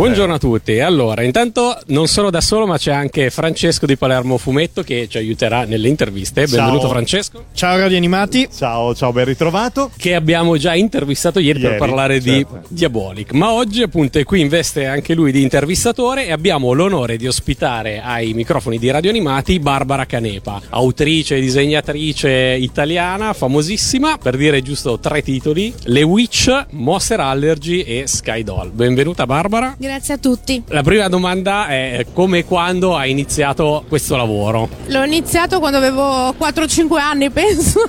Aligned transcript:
Buongiorno 0.00 0.32
a 0.32 0.38
tutti. 0.38 0.80
Allora, 0.80 1.22
intanto 1.22 1.78
non 1.88 2.06
sono 2.06 2.30
da 2.30 2.40
solo, 2.40 2.66
ma 2.66 2.78
c'è 2.78 2.90
anche 2.90 3.28
Francesco 3.28 3.84
di 3.84 3.98
Palermo 3.98 4.38
Fumetto 4.38 4.82
che 4.82 5.08
ci 5.10 5.18
aiuterà 5.18 5.64
nelle 5.64 5.88
interviste. 5.88 6.46
Benvenuto, 6.46 6.80
Ciao. 6.80 6.88
Francesco. 6.88 7.44
Ciao 7.52 7.76
Radio 7.76 7.98
Animati. 7.98 8.48
Ciao, 8.50 8.94
ciao, 8.94 9.12
ben 9.12 9.26
ritrovato. 9.26 9.90
Che 9.94 10.14
abbiamo 10.14 10.56
già 10.56 10.74
intervistato 10.74 11.38
ieri, 11.38 11.60
per 11.60 11.72
Ieri, 11.72 11.78
parlare 11.78 12.18
certo. 12.18 12.60
di 12.62 12.68
Diabolic. 12.68 13.32
Ma 13.32 13.52
oggi, 13.52 13.82
appunto, 13.82 14.18
è 14.18 14.24
qui 14.24 14.40
in 14.40 14.48
veste 14.48 14.86
anche 14.86 15.12
lui 15.12 15.32
di 15.32 15.42
intervistatore 15.42 16.24
e 16.24 16.32
abbiamo 16.32 16.72
l'onore 16.72 17.18
di 17.18 17.26
ospitare 17.26 18.00
ai 18.00 18.32
microfoni 18.32 18.78
di 18.78 18.90
Radio 18.90 19.10
Animati 19.10 19.60
Barbara 19.60 20.06
Canepa, 20.06 20.62
autrice 20.70 21.36
e 21.36 21.40
disegnatrice 21.40 22.56
italiana, 22.58 23.34
famosissima, 23.34 24.16
per 24.16 24.38
dire 24.38 24.62
giusto 24.62 24.98
tre 24.98 25.20
titoli: 25.20 25.74
Le 25.82 26.02
Witch, 26.04 26.68
Monster 26.70 27.20
Allergy 27.20 27.82
e 27.82 28.04
Sky 28.06 28.42
Doll. 28.42 28.70
Benvenuta, 28.72 29.26
Barbara. 29.26 29.76
Grazie 29.76 29.88
a 29.90 30.18
tutti. 30.18 30.62
La 30.68 30.82
prima 30.82 31.08
domanda 31.08 31.68
è 31.68 32.06
come 32.12 32.38
e 32.38 32.44
quando 32.44 32.96
hai 32.96 33.10
iniziato 33.10 33.84
questo 33.88 34.16
lavoro? 34.16 34.68
L'ho 34.86 35.04
iniziato 35.04 35.58
quando 35.58 35.78
avevo 35.78 36.30
4-5 36.30 36.98
anni, 36.98 37.30
penso, 37.30 37.80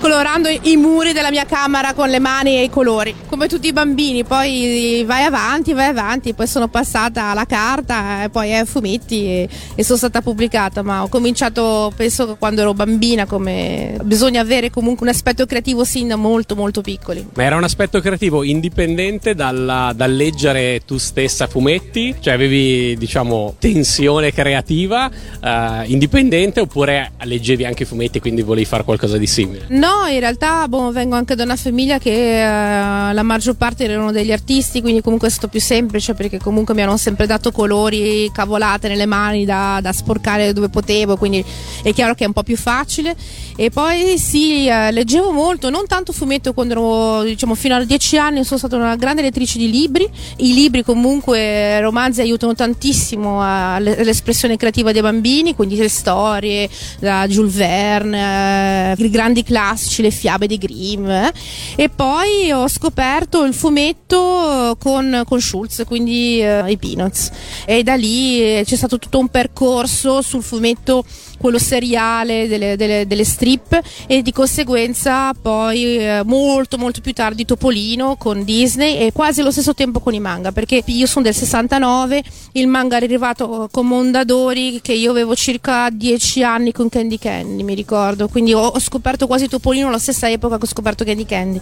colorando 0.00 0.48
i 0.48 0.76
muri 0.76 1.12
della 1.12 1.30
mia 1.30 1.44
camera 1.44 1.94
con 1.94 2.08
le 2.08 2.18
mani 2.18 2.56
e 2.56 2.64
i 2.64 2.70
colori, 2.70 3.14
come 3.26 3.48
tutti 3.48 3.68
i 3.68 3.72
bambini. 3.72 4.24
Poi 4.24 5.02
vai 5.06 5.24
avanti, 5.24 5.72
vai 5.72 5.88
avanti, 5.88 6.34
poi 6.34 6.46
sono 6.46 6.68
passata 6.68 7.24
alla 7.30 7.46
carta 7.46 8.24
e 8.24 8.28
poi 8.28 8.54
ai 8.54 8.66
fumetti 8.66 9.24
e, 9.26 9.48
e 9.74 9.84
sono 9.84 9.98
stata 9.98 10.20
pubblicata, 10.20 10.82
ma 10.82 11.02
ho 11.02 11.08
cominciato, 11.08 11.92
penso, 11.96 12.36
quando 12.38 12.60
ero 12.60 12.74
bambina, 12.74 13.26
come 13.26 13.98
bisogna 14.02 14.40
avere 14.40 14.70
comunque 14.70 15.06
un 15.06 15.12
aspetto 15.12 15.46
creativo 15.46 15.84
sin 15.84 16.08
da 16.08 16.16
molto 16.16 16.54
molto 16.54 16.80
piccoli. 16.80 17.26
Ma 17.34 17.42
era 17.42 17.56
un 17.56 17.64
aspetto 17.64 18.00
creativo 18.00 18.42
indipendente 18.42 19.34
dalla- 19.34 19.92
dal 19.94 20.12
leggere 20.14 20.69
tu 20.78 20.96
stessa 20.98 21.46
fumetti? 21.46 22.14
Cioè 22.18 22.32
avevi, 22.34 22.96
diciamo, 22.96 23.54
tensione 23.58 24.32
creativa 24.32 25.10
eh, 25.10 25.82
indipendente 25.86 26.60
oppure 26.60 27.12
leggevi 27.22 27.64
anche 27.64 27.84
fumetti 27.84 28.20
quindi 28.20 28.42
volevi 28.42 28.66
fare 28.66 28.84
qualcosa 28.84 29.18
di 29.18 29.26
simile? 29.26 29.66
No, 29.68 30.06
in 30.10 30.20
realtà 30.20 30.68
boh, 30.68 30.90
vengo 30.92 31.16
anche 31.16 31.34
da 31.34 31.44
una 31.44 31.56
famiglia 31.56 31.98
che 31.98 32.40
eh, 32.40 33.12
la 33.12 33.22
maggior 33.22 33.56
parte 33.56 33.84
erano 33.84 34.12
degli 34.12 34.32
artisti, 34.32 34.80
quindi 34.80 35.00
comunque 35.00 35.28
è 35.28 35.30
stato 35.30 35.48
più 35.48 35.60
semplice 35.60 36.14
perché 36.14 36.38
comunque 36.38 36.74
mi 36.74 36.82
hanno 36.82 36.96
sempre 36.96 37.26
dato 37.26 37.50
colori, 37.52 38.30
cavolate 38.32 38.88
nelle 38.88 39.06
mani 39.06 39.44
da, 39.44 39.80
da 39.82 39.92
sporcare 39.92 40.52
dove 40.52 40.68
potevo, 40.68 41.16
quindi 41.16 41.44
è 41.82 41.92
chiaro 41.92 42.14
che 42.14 42.24
è 42.24 42.26
un 42.26 42.32
po' 42.32 42.42
più 42.42 42.56
facile. 42.56 43.16
E 43.56 43.70
poi 43.70 44.16
sì, 44.18 44.66
eh, 44.66 44.90
leggevo 44.90 45.32
molto, 45.32 45.68
non 45.70 45.86
tanto 45.86 46.12
fumetto 46.12 46.52
quando 46.52 46.72
ero, 46.72 47.22
diciamo, 47.24 47.54
fino 47.54 47.74
a 47.74 47.84
dieci 47.84 48.16
anni 48.16 48.44
sono 48.44 48.58
stata 48.58 48.76
una 48.76 48.96
grande 48.96 49.22
lettrice 49.22 49.58
di 49.58 49.70
libri. 49.70 50.08
I 50.38 50.54
libri 50.60 50.84
comunque, 50.84 51.80
romanzi 51.80 52.20
aiutano 52.20 52.54
tantissimo 52.54 53.40
all'espressione 53.42 54.58
creativa 54.58 54.92
dei 54.92 55.00
bambini, 55.00 55.54
quindi 55.54 55.76
le 55.76 55.88
storie, 55.88 56.68
da 56.98 57.26
Jules 57.26 57.54
Verne, 57.54 58.94
eh, 58.98 59.04
i 59.04 59.10
grandi 59.10 59.42
classici, 59.42 60.02
le 60.02 60.10
fiabe 60.10 60.46
di 60.46 60.58
Grimm. 60.58 61.08
eh. 61.08 61.32
E 61.76 61.88
poi 61.88 62.52
ho 62.52 62.68
scoperto 62.68 63.42
il 63.44 63.54
fumetto 63.54 64.76
con, 64.78 65.22
con 65.26 65.40
Schulz, 65.40 65.84
quindi 65.86 66.42
eh, 66.42 66.70
i 66.70 66.76
Peanuts. 66.76 67.30
E 67.64 67.82
da 67.82 67.94
lì 67.94 68.42
eh, 68.42 68.62
c'è 68.66 68.76
stato 68.76 68.98
tutto 68.98 69.18
un 69.18 69.28
percorso 69.28 70.20
sul 70.20 70.42
fumetto, 70.42 71.04
quello 71.40 71.58
seriale 71.58 72.46
delle, 72.46 72.76
delle- 72.76 73.06
delle 73.06 73.24
strip 73.24 73.80
e 74.06 74.22
di 74.22 74.32
conseguenza 74.32 75.32
poi 75.32 75.98
eh, 75.98 76.22
molto 76.24 76.76
molto 76.78 77.00
più 77.00 77.12
tardi 77.12 77.44
Topolino 77.44 78.16
con 78.16 78.44
Disney 78.44 78.98
e 78.98 79.12
quasi 79.12 79.40
allo 79.40 79.50
stesso 79.50 79.74
tempo 79.74 80.00
con 80.00 80.14
i 80.14 80.20
manga 80.20 80.52
perché 80.52 80.82
io 80.84 81.06
sono 81.06 81.24
del 81.24 81.34
69 81.34 82.22
il 82.52 82.66
manga 82.66 82.98
è 82.98 83.02
arrivato 83.02 83.68
con 83.70 83.86
Mondadori 83.86 84.80
che 84.82 84.92
io 84.92 85.10
avevo 85.10 85.34
circa 85.34 85.88
10 85.90 86.42
anni 86.42 86.72
con 86.72 86.88
Candy 86.88 87.18
Candy 87.18 87.62
mi 87.62 87.74
ricordo 87.74 88.28
quindi 88.28 88.52
ho, 88.52 88.66
ho 88.66 88.78
scoperto 88.78 89.26
quasi 89.26 89.48
Topolino 89.48 89.88
alla 89.88 89.98
stessa 89.98 90.28
epoca 90.30 90.58
che 90.58 90.64
ho 90.64 90.68
scoperto 90.68 91.04
Candy 91.04 91.24
Candy 91.24 91.60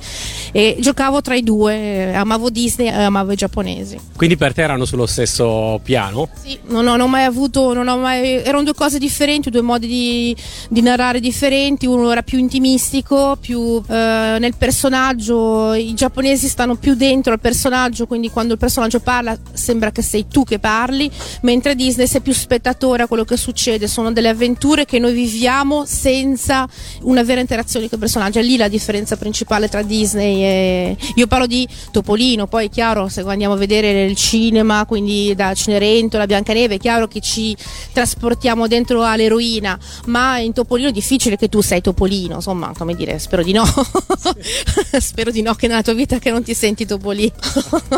e 0.53 0.77
giocavo 0.81 1.21
tra 1.21 1.34
i 1.34 1.43
due 1.43 1.75
eh, 1.75 2.12
amavo 2.15 2.50
Disney 2.50 2.88
e 2.88 3.03
amavo 3.03 3.33
i 3.33 3.37
giapponesi 3.37 3.99
Quindi 4.17 4.37
per 4.37 4.53
te 4.55 4.62
erano 4.62 4.84
sullo 4.84 5.06
stesso 5.06 5.81
piano? 5.83 6.28
sì, 6.43 6.59
non 6.67 6.87
ho, 6.87 6.97
non 6.97 7.09
ho 7.09 7.09
mai 7.09 7.25
avuto, 7.25 7.72
non 7.72 7.88
ho 7.88 7.97
mai, 7.97 8.43
erano 8.43 8.62
due 8.65 8.75
cose 8.75 8.99
differenti, 8.99 9.50
due 9.50 9.62
modi 9.69 9.87
di, 9.87 10.37
di 10.71 10.81
narrare 10.81 11.21
differenti, 11.21 11.84
uno 11.84 12.11
era 12.11 12.23
più 12.23 12.39
intimistico, 12.39 13.37
più 13.39 13.83
eh, 13.87 14.37
nel 14.41 14.55
personaggio, 14.56 15.75
i 15.75 15.93
giapponesi 15.93 16.49
stanno 16.49 16.77
più 16.77 16.95
dentro 16.95 17.34
al 17.34 17.41
personaggio, 17.41 18.06
quindi 18.06 18.31
quando 18.31 18.55
il 18.55 18.59
personaggio 18.59 19.01
parla 19.01 19.37
sembra 19.53 19.91
che 19.91 20.01
sei 20.01 20.27
tu 20.27 20.45
che 20.45 20.59
parli, 20.59 21.11
mentre 21.43 21.75
Disney 21.75 22.06
sei 22.06 22.23
più 22.23 22.33
spettatore 22.33 23.03
a 23.03 23.06
quello 23.06 23.25
che 23.25 23.37
succede, 23.37 23.87
sono 23.89 24.11
delle 24.12 24.31
avventure 24.31 24.87
che 24.87 24.99
noi 24.99 25.12
viviamo 25.12 25.85
senza 25.85 26.67
una 27.03 27.23
vera 27.23 27.41
interazione 27.41 27.89
con 27.89 27.99
il 27.99 28.05
personaggio, 28.05 28.39
è 28.39 28.43
lì 28.43 28.56
la 28.56 28.69
differenza 28.69 29.17
principale 29.17 29.69
tra 29.69 29.83
Disney 29.83 30.43
e... 30.43 30.97
Io 31.17 31.27
parlo 31.27 31.47
di 31.47 31.67
Topolino, 31.91 32.47
poi 32.47 32.67
è 32.67 32.71
chiaro 32.71 33.09
se 33.09 33.23
andiamo 33.23 33.55
a 33.55 33.56
vedere 33.56 34.05
il 34.05 34.17
cinema, 34.17 34.85
quindi 34.87 35.35
da 35.35 35.53
Cenerentola, 35.53 36.27
Biancaneve, 36.27 36.77
è 36.77 36.79
chiaro 36.79 37.09
che 37.09 37.21
ci 37.21 37.56
trasportiamo 37.93 38.69
dentro 38.69 39.03
all'eroina, 39.03 39.58
ma 40.07 40.39
in 40.39 40.53
Topolino 40.53 40.89
è 40.89 40.93
difficile 40.93 41.37
che 41.37 41.49
tu 41.49 41.61
sei 41.61 41.81
Topolino, 41.81 42.37
insomma, 42.37 42.73
come 42.77 42.95
dire, 42.95 43.19
spero 43.19 43.43
di 43.43 43.53
no. 43.53 43.65
spero 44.99 45.31
di 45.31 45.43
no 45.43 45.55
che 45.55 45.67
nella 45.67 45.83
tua 45.83 45.95
vita 45.95 46.19
che 46.19 46.31
non 46.31 46.43
ti 46.43 46.55
senti 46.55 46.87
Topolino. 46.87 47.33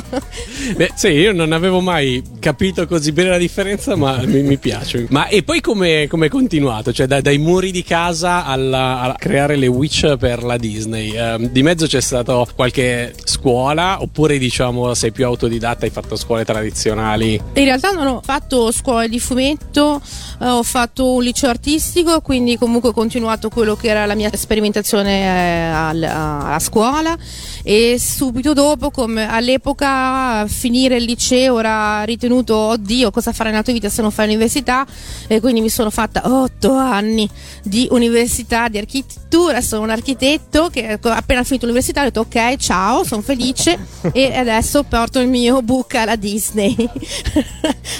Beh, 0.76 0.92
sì, 0.94 1.08
io 1.08 1.32
non 1.32 1.52
avevo 1.52 1.80
mai 1.80 2.22
capito 2.38 2.86
così 2.86 3.12
bene 3.12 3.30
la 3.30 3.38
differenza, 3.38 3.96
ma 3.96 4.20
mi, 4.24 4.42
mi 4.42 4.58
piace. 4.58 5.06
Ma 5.10 5.28
e 5.28 5.42
poi 5.42 5.60
come 5.60 6.04
è 6.04 6.28
continuato? 6.28 6.92
Cioè, 6.92 7.06
da- 7.06 7.20
dai 7.20 7.38
muri 7.38 7.70
di 7.70 7.82
casa 7.82 8.44
alla- 8.44 9.00
a 9.00 9.14
creare 9.14 9.56
le 9.56 9.66
Witch 9.66 10.16
per 10.16 10.42
la 10.42 10.56
Disney. 10.56 11.14
Ehm, 11.16 11.48
di 11.48 11.62
mezzo 11.62 11.86
c'è 11.86 12.00
stata 12.00 12.44
qualche 12.54 13.14
scuola, 13.24 14.02
oppure 14.02 14.38
diciamo 14.38 14.94
sei 14.94 15.12
più 15.12 15.24
autodidatta, 15.24 15.84
hai 15.84 15.90
fatto 15.90 16.16
scuole 16.16 16.44
tradizionali? 16.44 17.40
In 17.54 17.64
realtà 17.64 17.90
non 17.90 18.06
ho 18.06 18.20
fatto 18.22 18.70
scuola 18.72 19.06
di 19.06 19.18
fumetto, 19.18 20.00
eh, 20.40 20.46
ho 20.46 20.62
fatto 20.62 21.14
un 21.14 21.22
liceo 21.22 21.49
artistico, 21.50 22.20
quindi 22.20 22.56
comunque 22.56 22.90
ho 22.90 22.92
continuato 22.92 23.48
quello 23.48 23.76
che 23.76 23.88
era 23.88 24.06
la 24.06 24.14
mia 24.14 24.30
sperimentazione 24.34 25.20
eh, 25.22 25.70
al- 25.70 26.02
alla 26.02 26.58
scuola 26.58 27.16
e 27.62 27.98
subito 27.98 28.52
dopo, 28.52 28.90
come 28.90 29.28
all'epoca, 29.28 30.46
finire 30.46 30.96
il 30.96 31.04
liceo 31.04 31.58
era 31.58 32.02
ritenuto, 32.04 32.56
oddio, 32.56 33.10
cosa 33.10 33.32
fare 33.32 33.50
nella 33.50 33.62
tua 33.62 33.72
vita 33.72 33.88
se 33.88 34.00
non 34.00 34.10
fai 34.10 34.26
l'università 34.26 34.86
e 35.26 35.40
quindi 35.40 35.60
mi 35.60 35.68
sono 35.68 35.90
fatta 35.90 36.22
otto 36.24 36.72
anni 36.72 37.28
di 37.62 37.86
università 37.90 38.68
di 38.68 38.78
architettura, 38.78 39.60
sono 39.60 39.82
un 39.82 39.90
architetto 39.90 40.68
che 40.70 40.98
appena 41.02 41.44
finito 41.44 41.66
l'università 41.66 42.00
ho 42.00 42.04
detto 42.04 42.20
ok, 42.20 42.56
ciao, 42.56 43.04
sono 43.04 43.20
felice 43.20 43.78
e 44.12 44.34
adesso 44.34 44.82
porto 44.84 45.20
il 45.20 45.28
mio 45.28 45.60
book 45.62 45.94
alla 45.94 46.16
Disney. 46.16 46.74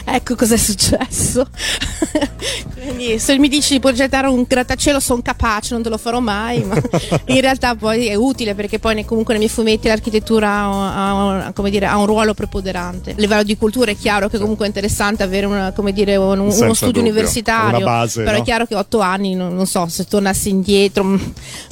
ecco 0.04 0.34
cos'è 0.34 0.56
successo. 0.56 1.46
Quindi 2.74 3.18
se 3.18 3.38
mi 3.38 3.48
dici 3.48 3.74
di 3.74 3.80
progettare 3.80 4.26
un 4.26 4.44
grattacielo 4.46 5.00
sono 5.00 5.20
capace, 5.22 5.74
non 5.74 5.82
te 5.82 5.90
lo 5.90 5.98
farò 5.98 6.20
mai, 6.20 6.62
ma 6.64 6.80
in 7.26 7.40
realtà 7.40 7.74
poi 7.74 8.06
è 8.06 8.14
utile 8.14 8.54
perché 8.54 8.78
poi 8.78 8.94
ne- 8.94 9.04
comunque 9.04 9.34
nei 9.34 9.42
miei 9.42 9.49
fumetti 9.50 9.88
l'architettura 9.88 10.48
ha, 10.48 11.46
ha- 11.46 11.52
come 11.52 11.70
dire, 11.70 11.86
ha 11.86 11.96
un 11.98 12.06
ruolo 12.06 12.32
preponderante. 12.34 13.10
A 13.10 13.14
livello 13.16 13.42
di 13.42 13.56
cultura 13.56 13.90
è 13.90 13.96
chiaro 13.96 14.28
che 14.28 14.38
comunque 14.38 14.64
è 14.64 14.68
interessante 14.68 15.22
avere 15.22 15.46
una- 15.46 15.72
come 15.72 15.92
dire, 15.92 16.16
un- 16.16 16.38
uno 16.38 16.50
Senza 16.50 16.74
studio 16.74 16.94
dubbio, 16.94 17.10
universitario, 17.10 17.76
una 17.76 17.84
base, 17.84 18.22
però 18.22 18.36
no? 18.36 18.42
è 18.42 18.44
chiaro 18.44 18.66
che 18.66 18.74
otto 18.74 19.00
anni, 19.00 19.34
non, 19.34 19.54
non 19.54 19.66
so, 19.66 19.86
se 19.88 20.04
tornassi 20.04 20.48
indietro... 20.48 21.04
mm, 21.04 21.16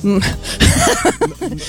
mm. 0.07 0.19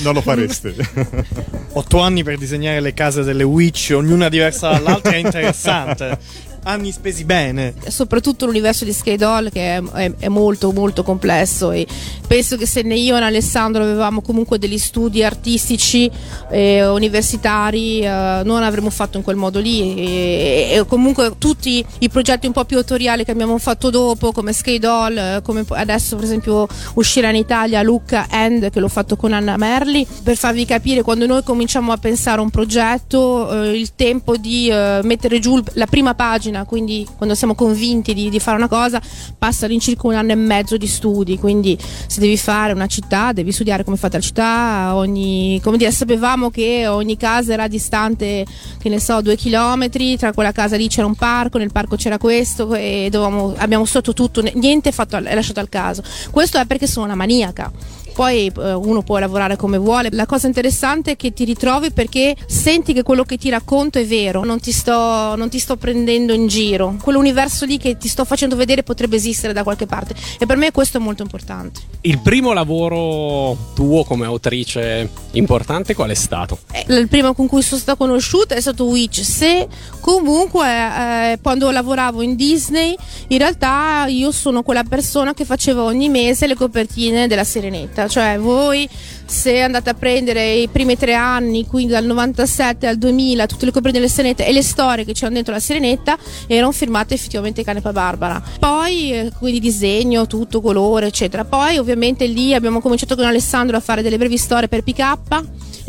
Non 0.02 0.14
lo 0.14 0.22
faresti. 0.22 0.76
Otto 1.74 2.00
anni 2.00 2.24
per 2.24 2.38
disegnare 2.38 2.80
le 2.80 2.94
case 2.94 3.24
delle 3.24 3.44
witch, 3.44 3.94
ognuna 3.96 4.28
diversa 4.30 4.70
dall'altra, 4.72 5.12
è 5.12 5.18
interessante. 5.18 6.18
Anni 6.70 6.92
spesi 6.92 7.24
bene. 7.26 7.74
soprattutto 7.88 8.46
l'universo 8.46 8.86
di 8.86 8.94
Skate 8.94 9.18
Doll 9.18 9.50
che 9.52 9.78
è, 9.78 9.82
è- 9.84 10.12
è 10.20 10.28
molto 10.28 10.72
molto 10.72 11.02
complesso 11.04 11.72
e 11.72 11.86
penso 12.28 12.58
che 12.58 12.66
se 12.68 12.84
né 12.84 12.96
io 12.96 13.18
né 13.18 13.26
Alessandro 13.26 13.82
avevamo 13.84 14.22
comunque 14.22 14.60
degli 14.60 14.78
studi 14.78 15.24
artistici 15.24 16.10
e 16.52 16.86
universitari 16.88 18.02
eh, 18.02 18.42
non 18.44 18.62
avremmo 18.64 18.90
fatto 18.92 19.18
in 19.18 19.24
quel 19.24 19.36
modo 19.36 19.60
lì 19.60 19.96
e, 19.96 20.70
e 20.78 20.86
comunque 20.88 21.34
tutti 21.38 21.84
i 22.00 22.10
progetti 22.10 22.46
un 22.46 22.54
po' 22.54 22.66
più 22.66 22.78
autoriali 22.78 23.24
che 23.26 23.32
abbiamo 23.32 23.58
fatto 23.58 23.90
dopo 23.90 24.32
come 24.32 24.54
Skate 24.54 24.80
Doll 24.80 25.18
eh, 25.18 25.40
come 25.44 25.66
adesso 25.70 26.16
per 26.16 26.26
esempio 26.26 26.68
uscirà 26.96 27.30
in 27.30 27.36
Italia 27.36 27.82
Luca 27.82 28.28
End 28.30 28.70
che 28.70 28.80
l'ho 28.80 28.88
fatto 28.88 29.16
con 29.16 29.34
Anna 29.34 29.58
Merli 29.58 30.06
per 30.24 30.38
farvi 30.38 30.66
capire 30.66 31.02
quando 31.02 31.26
noi 31.26 31.44
cominciamo 31.44 31.92
a 31.92 31.98
pensare 31.98 32.40
a 32.40 32.44
un 32.44 32.50
progetto 32.52 33.64
eh, 33.64 33.78
il 33.80 33.96
tempo 33.96 34.38
di 34.38 34.70
eh, 34.70 35.00
mettere 35.04 35.40
giù 35.40 35.60
la 35.74 35.86
prima 35.88 36.14
pagina 36.14 36.59
plan, 36.60 36.66
quindi 36.66 37.08
quando 37.16 37.36
siamo 37.36 37.56
convinti 37.56 38.14
di, 38.14 38.30
di 38.30 38.40
fare 38.40 38.58
una 38.58 38.68
cosa 38.68 39.02
passa 39.38 39.66
all'incirca 39.66 40.08
un 40.08 40.16
anno 40.16 40.32
e 40.32 40.36
mezzo 40.36 40.78
di 40.78 40.88
studi, 40.88 41.38
quindi 41.38 41.78
se 41.80 42.20
devi 42.20 42.38
fare 42.38 42.74
una 42.74 42.88
città 42.88 43.32
devi 43.32 43.52
studiare 43.52 43.84
come 43.84 43.96
è 43.96 44.00
fatta 44.00 44.18
la 44.18 44.24
città, 44.24 44.96
ogni, 44.96 45.60
come 45.64 45.78
dire, 45.78 45.92
sapevamo 45.92 46.50
che 46.50 46.88
ogni 46.88 47.18
casa 47.18 47.54
era 47.54 47.68
distante, 47.68 48.46
che 48.80 48.90
ne 48.90 49.00
so, 49.00 49.22
due 49.22 49.36
chilometri, 49.36 50.18
tra 50.18 50.34
quella 50.34 50.52
casa 50.52 50.76
lì 50.76 50.88
c'era 50.88 51.08
un 51.08 51.16
parco, 51.16 51.58
nel 51.58 51.72
parco 51.72 51.96
c'era 51.96 52.18
questo 52.18 52.74
e 52.74 53.08
dovevamo, 53.12 53.54
abbiamo 53.58 53.86
studiato 53.86 54.14
tutto, 54.14 54.42
niente 54.54 54.92
fatto, 54.92 55.18
è 55.18 55.36
lasciato 55.36 55.60
al 55.60 55.70
caso. 55.70 56.04
Questo 56.32 56.58
è 56.58 56.66
perché 56.66 56.88
sono 56.88 57.06
una 57.06 57.16
maniaca 57.16 57.72
poi 58.20 58.48
eh, 58.48 58.74
uno 58.74 59.02
può 59.02 59.18
lavorare 59.18 59.56
come 59.56 59.78
vuole. 59.78 60.10
La 60.12 60.26
cosa 60.26 60.46
interessante 60.46 61.12
è 61.12 61.16
che 61.16 61.32
ti 61.32 61.46
ritrovi 61.46 61.92
perché 61.92 62.36
senti 62.48 62.92
che 62.92 63.02
quello 63.02 63.24
che 63.24 63.38
ti 63.38 63.50
racconto 63.50 63.98
è 63.98 64.06
vero, 64.06 64.44
non 64.44 64.60
ti 64.60 64.74
sto, 64.74 65.38
non 65.38 65.48
ti 65.48 65.58
sto 65.58 65.78
prendendo 65.78 66.34
in 66.34 66.48
giro. 66.48 66.98
Quell'universo 67.02 67.64
lì 67.64 67.78
che 67.78 67.96
ti 67.96 68.10
sto 68.10 68.26
facendo 68.26 68.58
vedere 68.58 68.84
potrebbe 68.84 69.16
esistere 69.16 69.54
da 69.54 69.64
qualche 69.64 69.86
parte 69.86 70.16
e 70.38 70.46
per 70.46 70.58
me 70.58 70.74
questo 70.74 70.98
è 70.98 71.00
molto 71.00 71.22
importante. 71.22 71.80
Il 72.02 72.20
primo 72.20 72.52
lavoro 72.52 73.56
tuo 73.74 74.04
come 74.04 74.26
autrice 74.26 75.10
importante 75.32 75.96
qual 75.96 76.10
è 76.10 76.14
stato? 76.14 76.60
Eh, 76.74 76.94
il 76.94 77.08
primo 77.08 77.34
con 77.34 77.48
cui 77.48 77.62
sono 77.62 77.80
stata 77.80 77.98
conosciuta 77.98 78.54
è 78.54 78.60
stato 78.60 78.84
Witch. 78.84 79.24
Se 79.24 79.66
comunque 80.10 80.68
eh, 80.68 81.40
quando 81.42 81.70
lavoravo 81.70 82.22
in 82.22 82.36
Disney, 82.36 82.96
in 83.28 83.38
realtà 83.38 84.06
io 84.08 84.32
sono 84.32 84.64
quella 84.64 84.84
persona 84.84 85.34
che 85.34 85.46
faceva 85.46 85.84
ogni 85.84 86.10
mese 86.10 86.48
le 86.48 86.56
copertine 86.56 87.28
della 87.28 87.44
Serenetta 87.44 88.08
cioè 88.08 88.40
voi 88.40 88.90
se 89.26 89.62
andate 89.62 89.92
a 89.92 89.94
prendere 89.94 90.54
i 90.54 90.68
primi 90.68 90.98
tre 90.98 91.14
anni, 91.14 91.68
quindi 91.68 91.94
dal 91.94 92.04
97 92.04 92.88
al 92.88 92.98
2000, 92.98 93.46
tutte 93.46 93.66
le 93.66 93.72
copertine 93.72 94.02
delle 94.02 94.12
Serenette 94.12 94.48
e 94.48 94.52
le 94.52 94.64
storie 94.64 95.06
che 95.06 95.14
c'erano 95.14 95.36
dentro 95.36 95.54
la 95.54 95.60
Serenetta 95.60 96.18
erano 96.48 96.72
firmate 96.72 97.14
effettivamente 97.14 97.64
Canepa 97.64 97.92
Barbara. 97.92 98.42
Poi, 98.58 99.12
eh, 99.12 99.32
quindi 99.38 99.60
disegno, 99.60 100.26
tutto, 100.26 100.62
colore, 100.62 101.06
eccetera. 101.06 101.46
Poi 101.46 101.78
ovviamente 101.78 102.26
lì 102.26 102.56
abbiamo 102.56 102.82
cominciato 102.82 103.16
con 103.16 103.26
Alessandro 103.26 103.78
a 103.78 103.80
fare 103.80 104.02
delle 104.02 104.18
brevi 104.18 104.38
storie 104.38 104.68
per 104.68 104.82
PK 104.82 105.18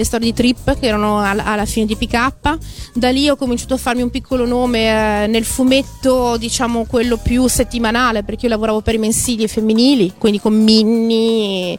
le 0.01 0.07
storie 0.07 0.27
di 0.27 0.35
Trip 0.35 0.79
che 0.79 0.87
erano 0.87 1.21
alla 1.21 1.65
fine 1.67 1.87
di 1.87 1.97
PK. 1.97 2.59
Da 2.95 3.11
lì 3.11 3.29
ho 3.29 3.37
cominciato 3.37 3.75
a 3.75 3.77
farmi 3.77 4.03
un 4.03 4.10
piccolo 4.11 4.45
nome 4.47 5.25
eh, 5.25 5.27
nel 5.27 5.45
fumetto, 5.45 6.37
diciamo 6.37 6.85
quello 6.85 7.17
più 7.17 7.47
settimanale, 7.47 8.23
perché 8.23 8.47
io 8.47 8.53
lavoravo 8.53 8.81
per 8.81 8.95
i 8.95 8.99
mensili 8.99 9.45
e 9.45 9.49
femminili, 9.49 10.15
quindi 10.19 10.41
con 10.41 10.55
Minnie. 10.55 11.79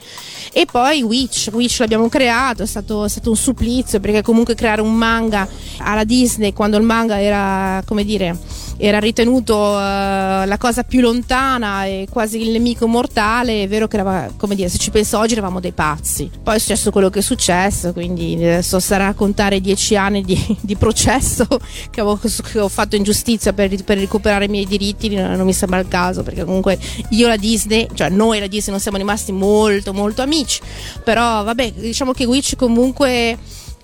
E 0.54 0.66
poi 0.70 1.02
Witch, 1.02 1.50
Witch 1.54 1.80
l'abbiamo 1.80 2.10
creato, 2.10 2.64
è 2.64 2.66
stato, 2.66 3.06
è 3.06 3.10
stato 3.10 3.30
un 3.30 3.36
supplizio 3.36 4.00
perché 4.00 4.22
comunque 4.22 4.56
creare 4.56 4.82
un 4.82 4.94
manga 4.94 5.48
alla 5.78 6.04
Disney 6.04 6.54
quando 6.54 6.78
il 6.78 6.84
manga 6.84 7.22
era, 7.22 7.82
come 7.86 8.04
dire, 8.04 8.38
era 8.84 8.98
ritenuto 8.98 9.56
uh, 9.56 9.78
la 9.78 10.58
cosa 10.58 10.82
più 10.82 11.02
lontana 11.02 11.86
e 11.86 12.08
quasi 12.10 12.42
il 12.42 12.50
nemico 12.50 12.88
mortale, 12.88 13.62
è 13.62 13.68
vero 13.68 13.88
che 13.88 13.98
era, 13.98 14.32
come 14.36 14.56
dire, 14.56 14.70
se 14.70 14.80
ci 14.80 14.90
penso 14.90 15.20
oggi 15.20 15.34
eravamo 15.34 15.60
dei 15.60 15.72
pazzi. 15.72 16.32
Poi 16.42 16.56
è 16.56 16.60
successo 16.60 16.90
quello 16.90 17.12
che 17.12 17.20
è 17.20 17.22
successo, 17.22 17.94
quindi 17.94 18.34
adesso 18.34 18.80
sarà 18.80 19.08
a 19.08 19.14
contare 19.14 19.62
dieci 19.62 19.96
anni 19.96 20.24
di, 20.24 20.36
di 20.60 20.76
processo 20.76 21.46
che, 21.92 22.02
avevo, 22.02 22.20
che, 22.20 22.60
ho 22.60 22.68
fatto 22.68 22.96
ingiustizia 22.96 23.54
per, 23.54 23.84
per, 23.84 24.00
recuperare 24.00 24.46
i 24.46 24.50
miei 24.50 24.66
diritti, 24.66 25.14
non 25.14 25.42
mi 25.42 25.54
sembra 25.54 25.78
il 25.78 25.88
caso, 25.88 26.24
perché 26.24 26.44
comunque 26.44 26.80
io 27.10 27.28
e 27.28 27.30
la 27.30 27.38
Disney, 27.38 27.88
cioè 27.94 28.10
noi 28.10 28.38
e 28.38 28.40
la 28.40 28.48
Disney 28.48 28.72
non 28.72 28.80
siamo 28.80 28.98
rimasti 28.98 29.32
molto 29.32 29.94
molto 29.94 30.24
amici, 30.24 30.60
però 31.04 31.44
vabbè, 31.44 31.74
diciamo 31.74 32.14
che 32.14 32.26
Witch 32.26 32.56
comunque 32.56 33.38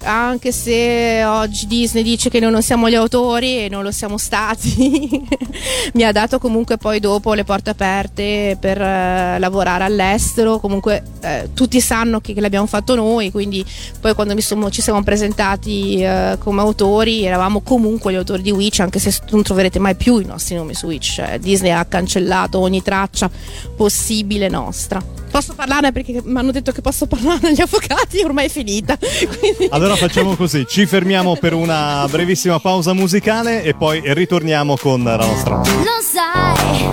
anche 0.04 0.52
se 0.52 1.24
oggi 1.26 1.68
Disney 1.68 2.04
dice 2.04 2.30
che 2.30 2.40
noi 2.40 2.52
non 2.52 2.62
siamo 2.62 2.90
gli 2.90 2.96
autori 2.96 3.66
e 3.66 3.70
non 3.70 3.84
lo 3.84 3.92
siamo 3.92 4.18
stati, 4.18 5.28
mi 5.94 6.04
ha 6.04 6.12
dato 6.12 6.40
comunque 6.40 6.78
poi 6.78 7.00
dopo 7.00 7.34
le 7.34 7.44
porte 7.44 7.72
aperte 7.72 8.58
per 8.60 8.78
uh, 8.80 9.40
lavorare 9.40 9.84
all'estero, 9.84 10.60
comunque 10.60 11.04
uh, 11.22 11.54
tutti 11.54 11.82
sanno 11.82 12.20
che, 12.20 12.34
che, 12.34 12.42
l'abbiamo 12.42 12.68
fatto 12.68 12.96
noi, 12.96 13.32
quindi 13.32 13.66
poi 14.00 14.14
quando 14.14 14.40
sono, 14.42 14.70
ci 14.70 14.82
siamo 14.82 15.04
presentati 15.04 16.04
uh, 16.04 16.38
come 16.38 16.62
autori 16.62 17.26
eravamo 17.26 17.62
comunque 17.62 18.12
gli 18.12 18.18
autori 18.18 18.42
di 18.42 18.52
Witch, 18.52 18.80
anche 18.80 19.00
se 19.00 19.14
non 19.32 19.44
troverete 19.44 19.80
mai 19.80 19.96
più 19.96 20.20
i 20.20 20.26
nostri 20.26 20.56
nomi 20.56 20.74
su 20.74 20.88
Witch, 20.88 21.14
cioè, 21.16 21.40
Disney 21.40 21.72
ha 21.72 21.86
cancellato 21.86 22.60
ogni 22.60 22.82
traccia 22.82 23.30
possibile 23.76 24.48
nostra. 24.48 25.18
Posso 25.30 25.54
parlarne 25.54 25.92
perché 25.92 26.22
mi 26.24 26.40
hanno 26.40 26.52
detto 26.52 26.72
che 26.72 26.82
posso 26.82 27.06
parlare 27.08 27.50
agli 27.50 27.62
avvocati, 27.62 28.20
ormai 28.22 28.46
è 28.46 28.50
finita. 28.50 28.98
Quindi... 29.40 29.68
Allora 29.70 29.96
facciamo 29.98 30.36
così, 30.36 30.66
ci 30.68 30.86
fermiamo 30.86 31.36
per 31.38 31.54
una 31.54 32.06
brevissima 32.10 32.60
pausa 32.60 32.94
musicale 32.94 33.64
e 33.64 33.74
poi 33.74 34.02
ritorniamo 34.06 34.78
con 34.78 35.04
la 35.04 35.16
nostra. 35.16 35.56
Non 35.56 36.02
sai, 36.04 36.88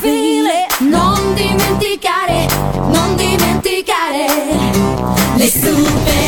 file, 0.00 0.66
non 0.80 1.34
dimenticare, 1.34 2.46
non 2.88 3.14
dimenticare 3.16 4.24
le 5.36 5.46
super 5.46 6.21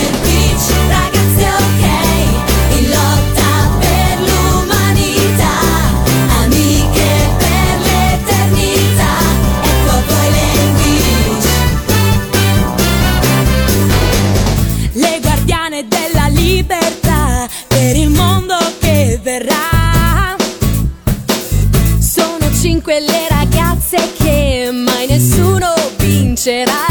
Será 26.44 26.83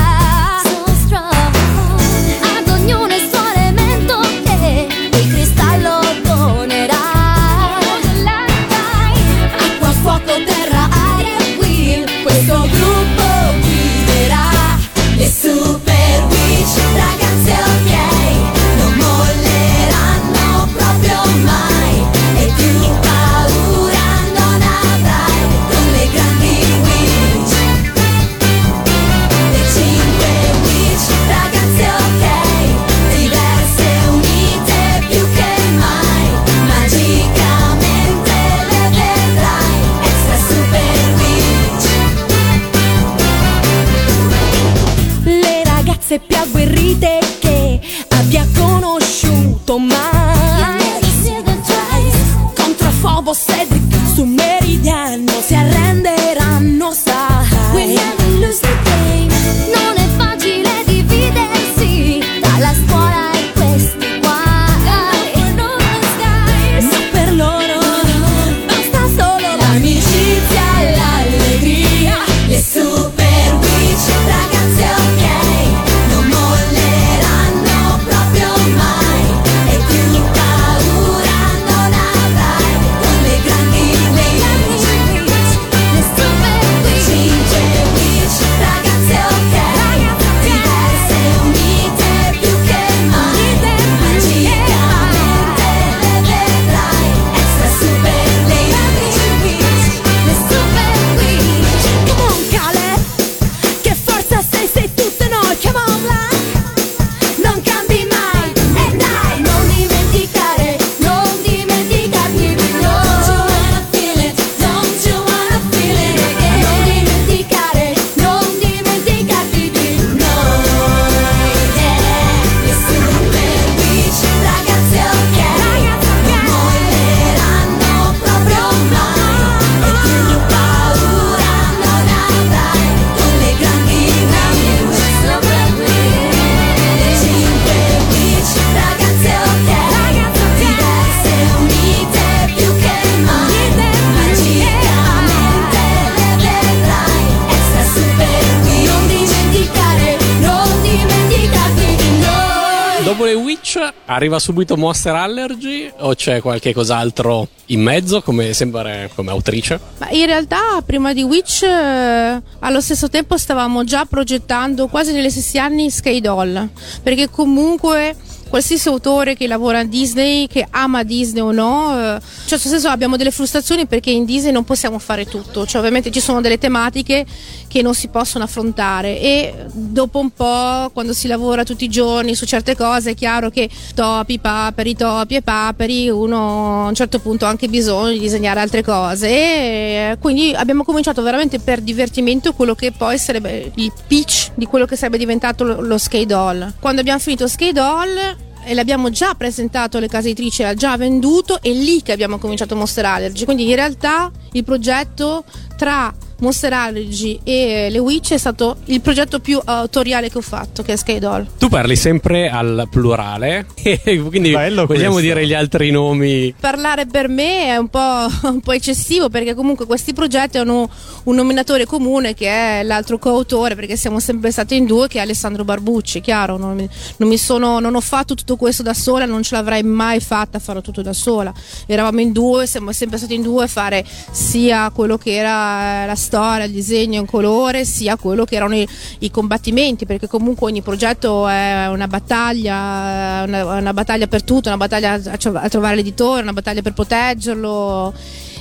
arriva 154.13 154.39
subito 154.39 154.77
Monster 154.77 155.13
Allergy 155.15 155.91
o 155.99 156.13
c'è 156.13 156.41
qualche 156.41 156.73
cos'altro 156.73 157.47
in 157.67 157.81
mezzo 157.81 158.21
come 158.21 158.53
sempre 158.53 159.09
come 159.15 159.31
autrice? 159.31 159.79
Ma 159.97 160.09
in 160.09 160.25
realtà 160.25 160.81
prima 160.85 161.13
di 161.13 161.23
Witch 161.23 161.63
eh, 161.63 162.41
allo 162.59 162.81
stesso 162.81 163.09
tempo 163.09 163.37
stavamo 163.37 163.83
già 163.83 164.05
progettando 164.05 164.87
quasi 164.87 165.13
negli 165.13 165.29
stessi 165.29 165.57
anni 165.57 165.89
Sky 165.89 166.19
Doll, 166.21 166.69
perché 167.01 167.29
comunque 167.29 168.15
qualsiasi 168.53 168.87
autore 168.87 169.35
che 169.35 169.47
lavora 169.47 169.79
a 169.79 169.83
Disney, 169.83 170.45
che 170.45 170.67
ama 170.69 171.01
Disney 171.01 171.41
o 171.41 171.51
no, 171.51 171.99
eh, 171.99 172.13
in 172.13 172.47
questo 172.47 172.69
senso 172.69 172.87
abbiamo 172.87 173.17
delle 173.17 173.31
frustrazioni 173.31 173.87
perché 173.87 174.11
in 174.11 174.25
Disney 174.25 174.51
non 174.51 174.63
possiamo 174.63 174.99
fare 174.99 175.25
tutto, 175.25 175.65
cioè 175.65 175.79
ovviamente 175.79 176.11
ci 176.11 176.19
sono 176.19 176.39
delle 176.39 176.59
tematiche 176.59 177.25
che 177.67 177.81
non 177.81 177.95
si 177.95 178.09
possono 178.09 178.43
affrontare 178.43 179.19
e 179.19 179.55
dopo 179.73 180.19
un 180.19 180.29
po' 180.29 180.91
quando 180.93 181.13
si 181.13 181.27
lavora 181.27 181.63
tutti 181.63 181.85
i 181.85 181.89
giorni 181.89 182.35
su 182.35 182.45
certe 182.45 182.75
cose 182.75 183.11
è 183.11 183.15
chiaro 183.15 183.49
che 183.49 183.67
topi, 183.95 184.37
paperi, 184.37 184.95
topi 184.95 185.33
e 185.33 185.41
paperi, 185.41 186.09
uno 186.09 186.83
a 186.85 186.87
un 186.89 186.93
certo 186.93 187.17
punto 187.17 187.47
ha 187.47 187.49
anche 187.49 187.67
bisogno 187.67 188.11
di 188.11 188.19
disegnare 188.19 188.59
altre 188.59 188.83
cose 188.83 189.29
e 189.29 190.17
quindi 190.19 190.53
abbiamo 190.53 190.83
cominciato 190.83 191.23
veramente 191.23 191.57
per 191.57 191.81
divertimento 191.81 192.53
quello 192.53 192.75
che 192.75 192.91
poi 192.91 193.17
sarebbe 193.17 193.71
il 193.73 193.91
pitch 194.05 194.51
di 194.53 194.67
quello 194.67 194.85
che 194.85 194.95
sarebbe 194.95 195.17
diventato 195.17 195.63
lo, 195.63 195.81
lo 195.81 195.97
Skate 195.97 196.27
Doll. 196.27 196.73
Quando 196.79 197.01
abbiamo 197.01 197.17
finito 197.17 197.47
Skate 197.47 197.73
Doll 197.73 198.42
e 198.65 198.73
l'abbiamo 198.73 199.09
già 199.09 199.33
presentato 199.35 199.97
alle 199.97 200.07
case 200.07 200.29
editrici, 200.29 200.61
era 200.61 200.73
già 200.73 200.97
venduto, 200.97 201.61
è 201.61 201.69
lì 201.69 202.01
che 202.01 202.11
abbiamo 202.11 202.37
cominciato 202.37 202.75
Monster 202.75 203.05
Allergy. 203.05 203.45
Quindi 203.45 203.67
in 203.69 203.75
realtà 203.75 204.31
il 204.53 204.63
progetto 204.63 205.43
tra 205.77 206.13
Monster 206.43 206.73
Allergy 206.73 207.39
e 207.41 207.87
Le 207.89 207.99
Witch 207.99 208.33
è 208.33 208.37
stato 208.37 208.75
il 208.85 208.99
progetto 208.99 209.39
più 209.39 209.61
autoriale 209.63 210.29
che 210.29 210.37
ho 210.37 210.41
fatto, 210.41 210.83
che 210.83 210.91
è 210.91 210.95
Sky 210.97 211.17
Doll. 211.17 211.47
Tu 211.57 211.69
parli 211.69 211.95
sempre 211.95 212.49
al 212.49 212.87
plurale, 212.91 213.65
quindi 214.03 214.51
Bello 214.51 214.85
vogliamo 214.85 215.13
questo. 215.13 215.21
dire 215.21 215.47
gli 215.47 215.53
altri 215.53 215.89
nomi. 215.89 216.53
Parlare 216.59 217.05
per 217.05 217.29
me 217.29 217.67
è 217.67 217.77
un 217.77 217.87
po', 217.87 218.27
un 218.49 218.59
po' 218.59 218.73
eccessivo 218.73 219.29
perché 219.29 219.53
comunque 219.55 219.85
questi 219.85 220.11
progetti 220.13 220.57
hanno 220.57 220.89
un 221.23 221.35
nominatore 221.35 221.85
comune 221.85 222.33
che 222.33 222.49
è 222.49 222.83
l'altro 222.83 223.17
coautore 223.17 223.75
perché 223.75 223.95
siamo 223.95 224.19
sempre 224.19 224.51
stati 224.51 224.75
in 224.75 224.85
due 224.85 225.07
che 225.07 225.19
è 225.19 225.21
Alessandro 225.21 225.63
Barbucci, 225.63 226.19
chiaro, 226.19 226.57
non, 226.57 226.75
mi- 226.75 226.89
non 227.17 227.29
mi 227.29 227.37
sono, 227.37 227.79
non 227.79 227.95
ho 227.95 228.01
fatto 228.01 228.35
tutto 228.35 228.57
questo 228.57 228.83
da 228.83 228.93
sola, 228.93 229.23
non 229.23 229.43
ce 229.43 229.55
l'avrei 229.55 229.83
mai 229.83 230.19
fatta 230.19 230.57
a 230.57 230.59
farlo 230.59 230.81
tutto 230.81 231.01
da 231.01 231.13
sola. 231.13 231.53
Eravamo 231.85 232.19
in 232.19 232.33
due, 232.33 232.67
siamo 232.67 232.91
sempre 232.91 233.17
stati 233.17 233.33
in 233.33 233.41
due 233.43 233.63
a 233.63 233.67
fare 233.67 234.05
sia 234.31 234.89
quello 234.93 235.17
che 235.17 235.33
era 235.35 236.03
eh, 236.03 236.05
la 236.07 236.15
storia, 236.15 236.31
il 236.65 236.71
disegno 236.71 237.19
in 237.19 237.25
colore, 237.25 237.85
sia 237.85 238.15
quello 238.15 238.45
che 238.45 238.55
erano 238.55 238.75
i, 238.75 238.87
i 239.19 239.31
combattimenti, 239.31 240.05
perché 240.05 240.27
comunque 240.27 240.67
ogni 240.67 240.81
progetto 240.81 241.47
è 241.47 241.87
una 241.87 242.07
battaglia, 242.07 243.43
una, 243.45 243.77
una 243.77 243.93
battaglia 243.93 244.27
per 244.27 244.43
tutto, 244.43 244.69
una 244.69 244.77
battaglia 244.77 245.13
a, 245.13 245.37
a 245.53 245.69
trovare 245.69 245.95
l'editore, 245.95 246.41
una 246.41 246.53
battaglia 246.53 246.81
per 246.81 246.93
proteggerlo 246.93 248.13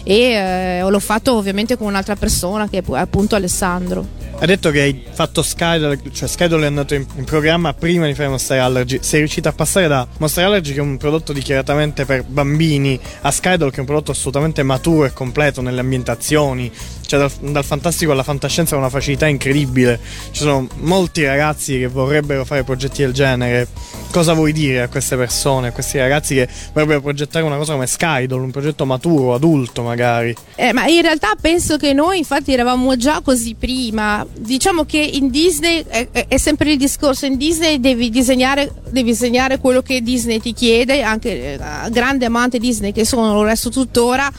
e 0.05 0.33
eh, 0.33 0.81
l'ho 0.83 0.99
fatto 1.01 1.35
ovviamente 1.35 1.77
con 1.77 1.87
un'altra 1.87 2.17
persona 2.17 2.69
che 2.69 2.79
è 2.79 2.83
pu- 2.83 2.95
appunto 2.95 3.35
Alessandro. 3.35 4.21
Hai 4.43 4.49
detto 4.49 4.73
che 4.73 4.81
hai 4.81 5.05
fatto 5.09 5.41
Skydole, 5.41 6.01
cioè 6.13 6.29
Skydole 6.29 6.65
è 6.65 6.67
andato 6.67 6.95
in, 6.95 7.07
in 7.15 7.23
programma 7.23 7.75
prima 7.75 8.07
di 8.07 8.15
fare 8.15 8.29
Monster 8.29 8.59
Allergy. 8.59 8.99
Sei 9.01 9.21
riuscito 9.21 9.49
a 9.49 9.53
passare 9.53 9.87
da 9.87 10.05
Monster 10.19 10.45
Allergy, 10.45 10.73
che 10.73 10.81
è 10.81 10.83
un 10.83 10.97
prodotto 10.97 11.33
dichiaratamente 11.33 12.05
per 12.05 12.25
bambini, 12.25 12.99
a 13.21 13.31
Skydole, 13.31 13.71
che 13.71 13.77
è 13.77 13.81
un 13.81 13.87
prodotto 13.87 14.11
assolutamente 14.11 14.65
maturo 14.65 15.05
e 15.05 15.13
completo 15.13 15.61
nelle 15.61 15.79
ambientazioni. 15.79 16.73
Cioè, 17.07 17.21
dal, 17.21 17.53
dal 17.53 17.65
fantastico 17.65 18.11
alla 18.11 18.25
fantascienza 18.25 18.73
con 18.75 18.83
una 18.83 18.91
facilità 18.91 19.29
incredibile. 19.29 20.01
Ci 20.33 20.43
sono 20.43 20.67
molti 20.79 21.25
ragazzi 21.25 21.79
che 21.79 21.87
vorrebbero 21.87 22.45
fare 22.45 22.65
progetti 22.65 23.03
del 23.03 23.13
genere. 23.13 23.69
Cosa 24.13 24.35
vuoi 24.35 24.53
dire 24.53 24.83
a 24.83 24.89
queste 24.89 25.17
persone, 25.17 25.69
a 25.69 25.73
questi 25.73 25.97
ragazzi 25.97 26.35
che 26.35 26.47
vorrebbero 26.75 27.01
progettare 27.01 27.47
una 27.47 27.57
cosa 27.57 27.73
come 27.73 27.87
Skydole, 27.87 28.43
un 28.43 28.51
progetto 28.51 28.85
maturo, 28.85 29.33
adulto 29.33 29.81
magari? 29.83 30.37
Eh, 30.55 30.75
ma 30.75 30.87
in 30.87 31.01
realtà 31.01 31.31
penso 31.41 31.79
che 31.79 31.95
noi 31.95 32.19
infatti 32.19 32.53
eravamo 32.53 32.95
già 32.99 33.23
così 33.23 33.55
prima. 33.59 34.25
Diciamo 34.31 34.85
che 34.85 34.99
in 34.99 35.31
Disney 35.31 35.83
è- 35.89 36.27
è 36.29 36.37
sempre 36.37 36.73
il 36.73 36.77
discorso, 36.77 37.25
in 37.25 37.39
Disney 37.39 37.81
devi 37.81 38.11
disegnare, 38.11 38.71
devi 38.91 39.13
disegnare 39.13 39.57
quello 39.59 39.81
che 39.81 40.03
Disney 40.03 40.41
ti 40.41 40.53
chiede, 40.53 41.03
anche 41.03 41.55
eh, 41.55 41.59
grande 41.91 42.27
amante 42.27 42.59
Disney 42.59 42.93
che 42.93 43.07
sono, 43.07 43.33
lo 43.33 43.45
resto 43.45 43.71
tuttora. 43.71 44.31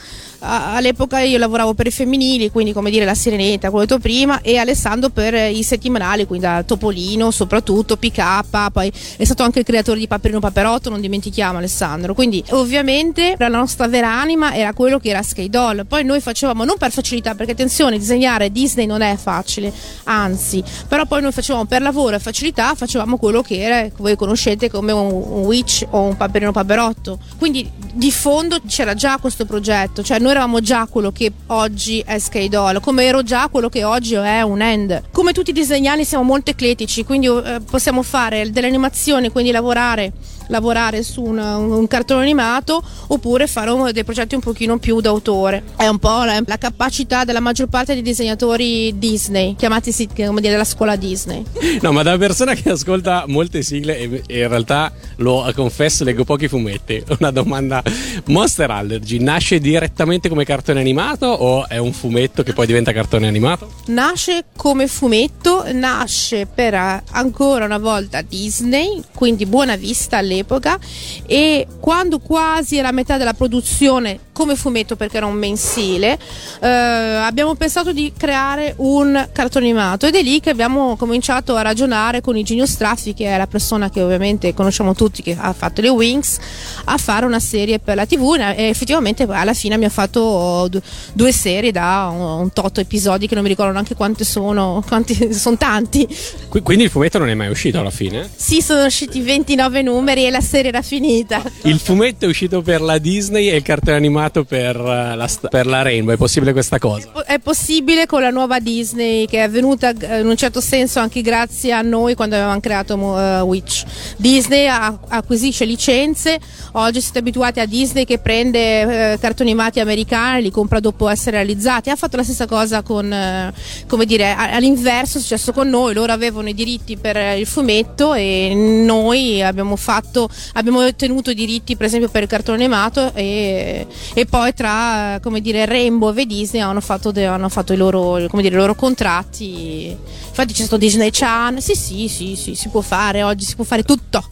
All'epoca 0.46 1.20
io 1.20 1.38
lavoravo 1.38 1.72
per 1.72 1.86
i 1.86 1.90
femminili, 1.90 2.50
quindi 2.50 2.72
come 2.72 2.90
dire 2.90 3.06
la 3.06 3.14
Sirenetta, 3.14 3.70
quello 3.70 3.86
detto 3.86 3.98
prima, 3.98 4.42
e 4.42 4.58
Alessandro 4.58 5.08
per 5.08 5.34
i 5.34 5.62
settimanali, 5.62 6.26
quindi 6.26 6.46
da 6.46 6.62
Topolino 6.62 7.30
soprattutto, 7.30 7.96
PK, 7.96 8.70
poi 8.70 8.92
è 9.16 9.24
stato 9.24 9.42
anche 9.42 9.60
il 9.60 9.64
creatore 9.64 9.98
di 9.98 10.06
Paperino 10.06 10.40
Paperotto, 10.40 10.90
non 10.90 11.00
dimentichiamo 11.00 11.58
Alessandro. 11.58 12.12
Quindi 12.14 12.44
ovviamente 12.50 13.34
la 13.38 13.48
nostra 13.48 13.88
vera 13.88 14.10
anima 14.10 14.54
era 14.54 14.74
quello 14.74 14.98
che 14.98 15.08
era 15.08 15.22
Sky 15.22 15.48
Doll. 15.48 15.86
Poi 15.86 16.04
noi 16.04 16.20
facevamo 16.20 16.64
non 16.64 16.76
per 16.76 16.90
facilità, 16.90 17.34
perché 17.34 17.52
attenzione, 17.52 17.98
disegnare 17.98 18.52
Disney 18.52 18.86
non 18.86 19.00
è 19.00 19.16
facile, 19.16 19.72
anzi, 20.04 20.62
però 20.86 21.06
poi 21.06 21.22
noi 21.22 21.32
facevamo 21.32 21.64
per 21.64 21.80
lavoro 21.80 22.16
e 22.16 22.18
facilità, 22.18 22.74
facevamo 22.74 23.16
quello 23.16 23.40
che 23.40 23.60
era, 23.60 23.88
voi 23.96 24.16
conoscete 24.16 24.70
come 24.70 24.92
un, 24.92 25.10
un 25.10 25.44
Witch 25.44 25.86
o 25.90 26.00
un 26.02 26.16
Paperino 26.16 26.52
Paperotto. 26.52 27.18
Quindi 27.38 27.70
di 27.94 28.12
fondo 28.12 28.58
c'era 28.66 28.94
già 28.94 29.16
questo 29.18 29.46
progetto, 29.46 30.02
cioè 30.02 30.18
noi 30.18 30.33
eravamo 30.34 30.60
già 30.60 30.86
quello 30.86 31.12
che 31.12 31.32
oggi 31.46 32.02
è 32.04 32.18
Sky 32.18 32.48
Doll, 32.48 32.80
come 32.80 33.04
ero 33.04 33.22
già 33.22 33.48
quello 33.48 33.68
che 33.68 33.84
oggi 33.84 34.14
è 34.14 34.42
un 34.42 34.60
End. 34.60 35.04
Come 35.12 35.32
tutti 35.32 35.50
i 35.50 35.52
disegnani 35.52 36.04
siamo 36.04 36.24
molto 36.24 36.50
ecletici, 36.50 37.04
quindi 37.04 37.26
eh, 37.28 37.60
possiamo 37.68 38.02
fare 38.02 38.50
delle 38.50 38.66
animazioni, 38.66 39.30
quindi 39.30 39.50
lavorare 39.52 40.12
lavorare 40.48 41.02
su 41.02 41.22
un, 41.22 41.38
un 41.38 41.86
cartone 41.86 42.22
animato 42.22 42.82
oppure 43.08 43.46
fare 43.46 43.92
dei 43.92 44.04
progetti 44.04 44.34
un 44.34 44.40
pochino 44.40 44.78
più 44.78 45.00
d'autore. 45.00 45.62
È 45.76 45.86
un 45.86 45.98
po' 45.98 46.24
la, 46.24 46.40
la 46.44 46.58
capacità 46.58 47.24
della 47.24 47.40
maggior 47.40 47.68
parte 47.68 47.94
dei 47.94 48.02
disegnatori 48.02 48.98
Disney, 48.98 49.54
chiamati 49.56 49.92
come 50.14 50.40
dire 50.40 50.52
della 50.52 50.64
scuola 50.64 50.96
Disney. 50.96 51.42
No, 51.80 51.92
ma 51.92 52.02
da 52.02 52.16
persona 52.18 52.54
che 52.54 52.70
ascolta 52.70 53.24
molte 53.26 53.62
sigle 53.62 53.98
e, 53.98 54.22
e 54.26 54.40
in 54.42 54.48
realtà 54.48 54.92
lo 55.16 55.50
confesso, 55.54 56.04
leggo 56.04 56.24
pochi 56.24 56.48
fumetti. 56.48 57.02
Una 57.18 57.30
domanda: 57.30 57.82
Monster 58.26 58.70
Allergy 58.70 59.18
nasce 59.18 59.58
direttamente 59.58 60.28
come 60.28 60.44
cartone 60.44 60.80
animato 60.80 61.26
o 61.26 61.68
è 61.68 61.78
un 61.78 61.92
fumetto 61.92 62.42
che 62.42 62.52
poi 62.52 62.66
diventa 62.66 62.92
cartone 62.92 63.26
animato? 63.26 63.72
Nasce 63.86 64.44
come 64.56 64.86
fumetto, 64.86 65.64
nasce 65.72 66.46
per 66.46 66.74
eh, 66.74 67.02
ancora 67.12 67.64
una 67.64 67.78
volta 67.78 68.22
Disney, 68.22 69.02
quindi 69.14 69.46
Buona 69.46 69.76
Vista 69.76 70.20
all'epoca 70.34 70.78
e 71.26 71.66
quando 71.80 72.18
quasi 72.18 72.76
era 72.76 72.88
a 72.88 72.92
metà 72.92 73.16
della 73.16 73.34
produzione 73.34 74.18
come 74.34 74.56
fumetto 74.56 74.96
perché 74.96 75.16
era 75.16 75.26
un 75.26 75.36
mensile, 75.36 76.18
eh, 76.60 76.68
abbiamo 76.68 77.54
pensato 77.54 77.92
di 77.92 78.12
creare 78.14 78.74
un 78.78 79.28
cartone 79.32 79.66
animato 79.66 80.06
ed 80.06 80.16
è 80.16 80.22
lì 80.22 80.40
che 80.40 80.50
abbiamo 80.50 80.96
cominciato 80.96 81.54
a 81.54 81.62
ragionare 81.62 82.20
con 82.20 82.34
Eugenio 82.36 82.66
Straffi 82.66 83.14
che 83.14 83.26
è 83.26 83.38
la 83.38 83.46
persona 83.46 83.88
che 83.90 84.02
ovviamente 84.02 84.52
conosciamo 84.52 84.94
tutti 84.94 85.22
che 85.22 85.36
ha 85.38 85.52
fatto 85.52 85.80
le 85.80 85.88
Wings 85.88 86.38
a 86.84 86.98
fare 86.98 87.24
una 87.24 87.38
serie 87.38 87.78
per 87.78 87.94
la 87.94 88.06
tv 88.06 88.34
e 88.56 88.64
effettivamente 88.64 89.22
alla 89.22 89.54
fine 89.54 89.78
mi 89.78 89.84
ha 89.84 89.88
fatto 89.88 90.66
du- 90.68 90.82
due 91.12 91.30
serie 91.30 91.70
da 91.70 92.10
un, 92.12 92.52
tot 92.52 92.78
episodi 92.78 93.28
che 93.28 93.34
non 93.34 93.44
mi 93.44 93.48
ricordo 93.48 93.72
neanche 93.72 93.94
quante 93.94 94.24
sono, 94.24 94.82
quanti 94.86 95.32
sono 95.32 95.56
tanti. 95.56 96.06
Qui- 96.48 96.62
quindi 96.62 96.84
il 96.84 96.90
fumetto 96.90 97.18
non 97.18 97.28
è 97.28 97.34
mai 97.34 97.50
uscito 97.50 97.78
alla 97.78 97.90
fine? 97.90 98.28
Sì, 98.34 98.60
sono 98.60 98.84
usciti 98.84 99.20
29 99.20 99.82
numeri 99.82 100.26
e 100.26 100.30
la 100.30 100.40
serie 100.40 100.70
era 100.70 100.82
finita. 100.82 101.40
Il 101.62 101.78
fumetto 101.78 102.24
è 102.24 102.28
uscito 102.28 102.62
per 102.62 102.80
la 102.80 102.98
Disney 102.98 103.48
e 103.48 103.56
il 103.56 103.62
cartone 103.62 103.96
animato 103.96 104.22
per 104.30 104.76
eh, 104.76 105.16
la, 105.16 105.28
per 105.48 105.66
la 105.66 105.82
Rainbow. 105.82 106.14
È 106.14 106.16
possibile 106.16 106.52
questa 106.52 106.78
cosa? 106.78 107.10
È 107.24 107.38
possibile 107.38 108.06
con 108.06 108.20
la 108.20 108.30
nuova 108.30 108.58
Disney 108.58 109.26
che 109.26 109.42
è 109.42 109.48
venuta 109.48 109.90
eh, 109.90 110.20
in 110.20 110.26
un 110.26 110.36
certo 110.36 110.60
senso 110.60 110.98
anche 110.98 111.22
grazie 111.22 111.72
a 111.72 111.82
noi 111.82 112.14
quando 112.14 112.34
avevamo 112.36 112.60
creato 112.60 113.18
eh, 113.18 113.40
Witch. 113.40 113.84
Disney 114.16 114.66
ha- 114.66 114.98
acquisisce 115.08 115.64
licenze, 115.64 116.38
oggi 116.72 117.00
siete 117.00 117.18
abituati 117.18 117.60
a 117.60 117.66
Disney 117.66 118.04
che 118.04 118.18
prende 118.18 119.12
eh, 119.12 119.18
cartoni 119.18 119.50
animati 119.50 119.80
americani, 119.80 120.42
li 120.42 120.50
compra 120.50 120.80
dopo 120.80 121.08
essere 121.08 121.36
realizzati. 121.38 121.90
Ha 121.90 121.96
fatto 121.96 122.16
la 122.16 122.24
stessa 122.24 122.46
cosa 122.46 122.82
con, 122.82 123.12
eh, 123.12 123.52
come 123.86 124.04
dire, 124.04 124.30
a- 124.30 124.52
all'inverso 124.52 125.18
è 125.18 125.20
successo 125.20 125.52
con 125.52 125.68
noi, 125.68 125.94
loro 125.94 126.12
avevano 126.12 126.48
i 126.48 126.54
diritti 126.54 126.96
per 126.96 127.16
il 127.38 127.46
fumetto 127.46 128.14
e 128.14 128.52
noi 128.54 129.42
abbiamo 129.42 129.76
fatto, 129.76 130.28
abbiamo 130.54 130.84
ottenuto 130.84 131.30
i 131.30 131.34
diritti 131.34 131.76
per 131.76 131.86
esempio 131.86 132.08
per 132.08 132.22
il 132.22 132.28
cartone 132.28 132.62
animato 132.62 133.12
e, 133.14 133.86
e 134.14 134.26
poi 134.26 134.54
tra 134.54 135.18
come 135.22 135.40
dire 135.40 135.66
Rainbow 135.66 136.16
e 136.16 136.24
Disney 136.26 136.62
hanno 136.62 136.80
fatto, 136.80 137.10
de- 137.10 137.26
hanno 137.26 137.48
fatto 137.48 137.72
i, 137.72 137.76
loro, 137.76 138.26
come 138.28 138.42
dire, 138.42 138.54
i 138.54 138.58
loro 138.58 138.74
contratti 138.74 139.96
infatti 140.28 140.52
c'è 140.52 140.62
stato 140.62 140.76
Disney 140.76 141.10
Channel 141.10 141.60
sì 141.62 141.74
sì 141.74 142.08
sì 142.08 142.34
sì 142.36 142.54
si 142.54 142.68
può 142.68 142.80
fare 142.80 143.22
oggi 143.22 143.44
si 143.44 143.54
può 143.54 143.64
fare 143.64 143.82
tutto 143.82 144.24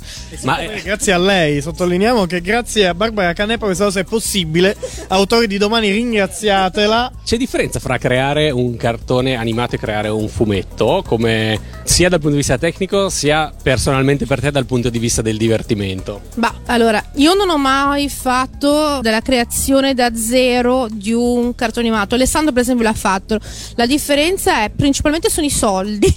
Ma 0.42 0.58
Eh, 0.58 0.82
Grazie 0.82 1.12
a 1.12 1.18
lei, 1.18 1.60
sottolineiamo 1.60 2.26
che 2.26 2.40
grazie 2.40 2.86
a 2.88 2.94
Barbara 2.94 3.32
Canepa 3.32 3.66
questa 3.66 3.84
cosa 3.84 4.00
è 4.00 4.04
possibile. 4.04 4.76
Autori 5.08 5.46
di 5.46 5.58
domani 5.58 5.90
ringraziatela. 5.90 7.10
c'è 7.24 7.36
differenza 7.36 7.78
fra 7.80 7.98
creare 7.98 8.50
un 8.50 8.76
cartone 8.76 9.34
animato 9.36 9.76
e 9.76 9.78
creare 9.78 10.08
un 10.08 10.28
fumetto, 10.28 11.02
come 11.06 11.58
sia 11.84 12.08
dal 12.08 12.18
punto 12.18 12.34
di 12.34 12.38
vista 12.40 12.58
tecnico, 12.58 13.08
sia 13.08 13.52
personalmente 13.62 14.26
per 14.26 14.40
te 14.40 14.50
dal 14.50 14.66
punto 14.66 14.90
di 14.90 14.98
vista 14.98 15.22
del 15.22 15.36
divertimento? 15.36 16.20
Bah, 16.34 16.54
allora, 16.66 17.02
io 17.16 17.34
non 17.34 17.48
ho 17.50 17.58
mai 17.58 18.08
fatto 18.08 19.00
della 19.02 19.20
creazione 19.20 19.71
da 19.80 20.14
zero 20.14 20.86
di 20.90 21.12
un 21.12 21.54
cartone 21.54 21.88
animato. 21.88 22.14
Alessandro, 22.14 22.52
per 22.52 22.62
esempio, 22.62 22.84
l'ha 22.84 22.92
fatto. 22.92 23.38
La 23.76 23.86
differenza 23.86 24.62
è 24.64 24.70
principalmente 24.70 25.30
sono 25.30 25.46
i 25.46 25.50
soldi. 25.50 26.14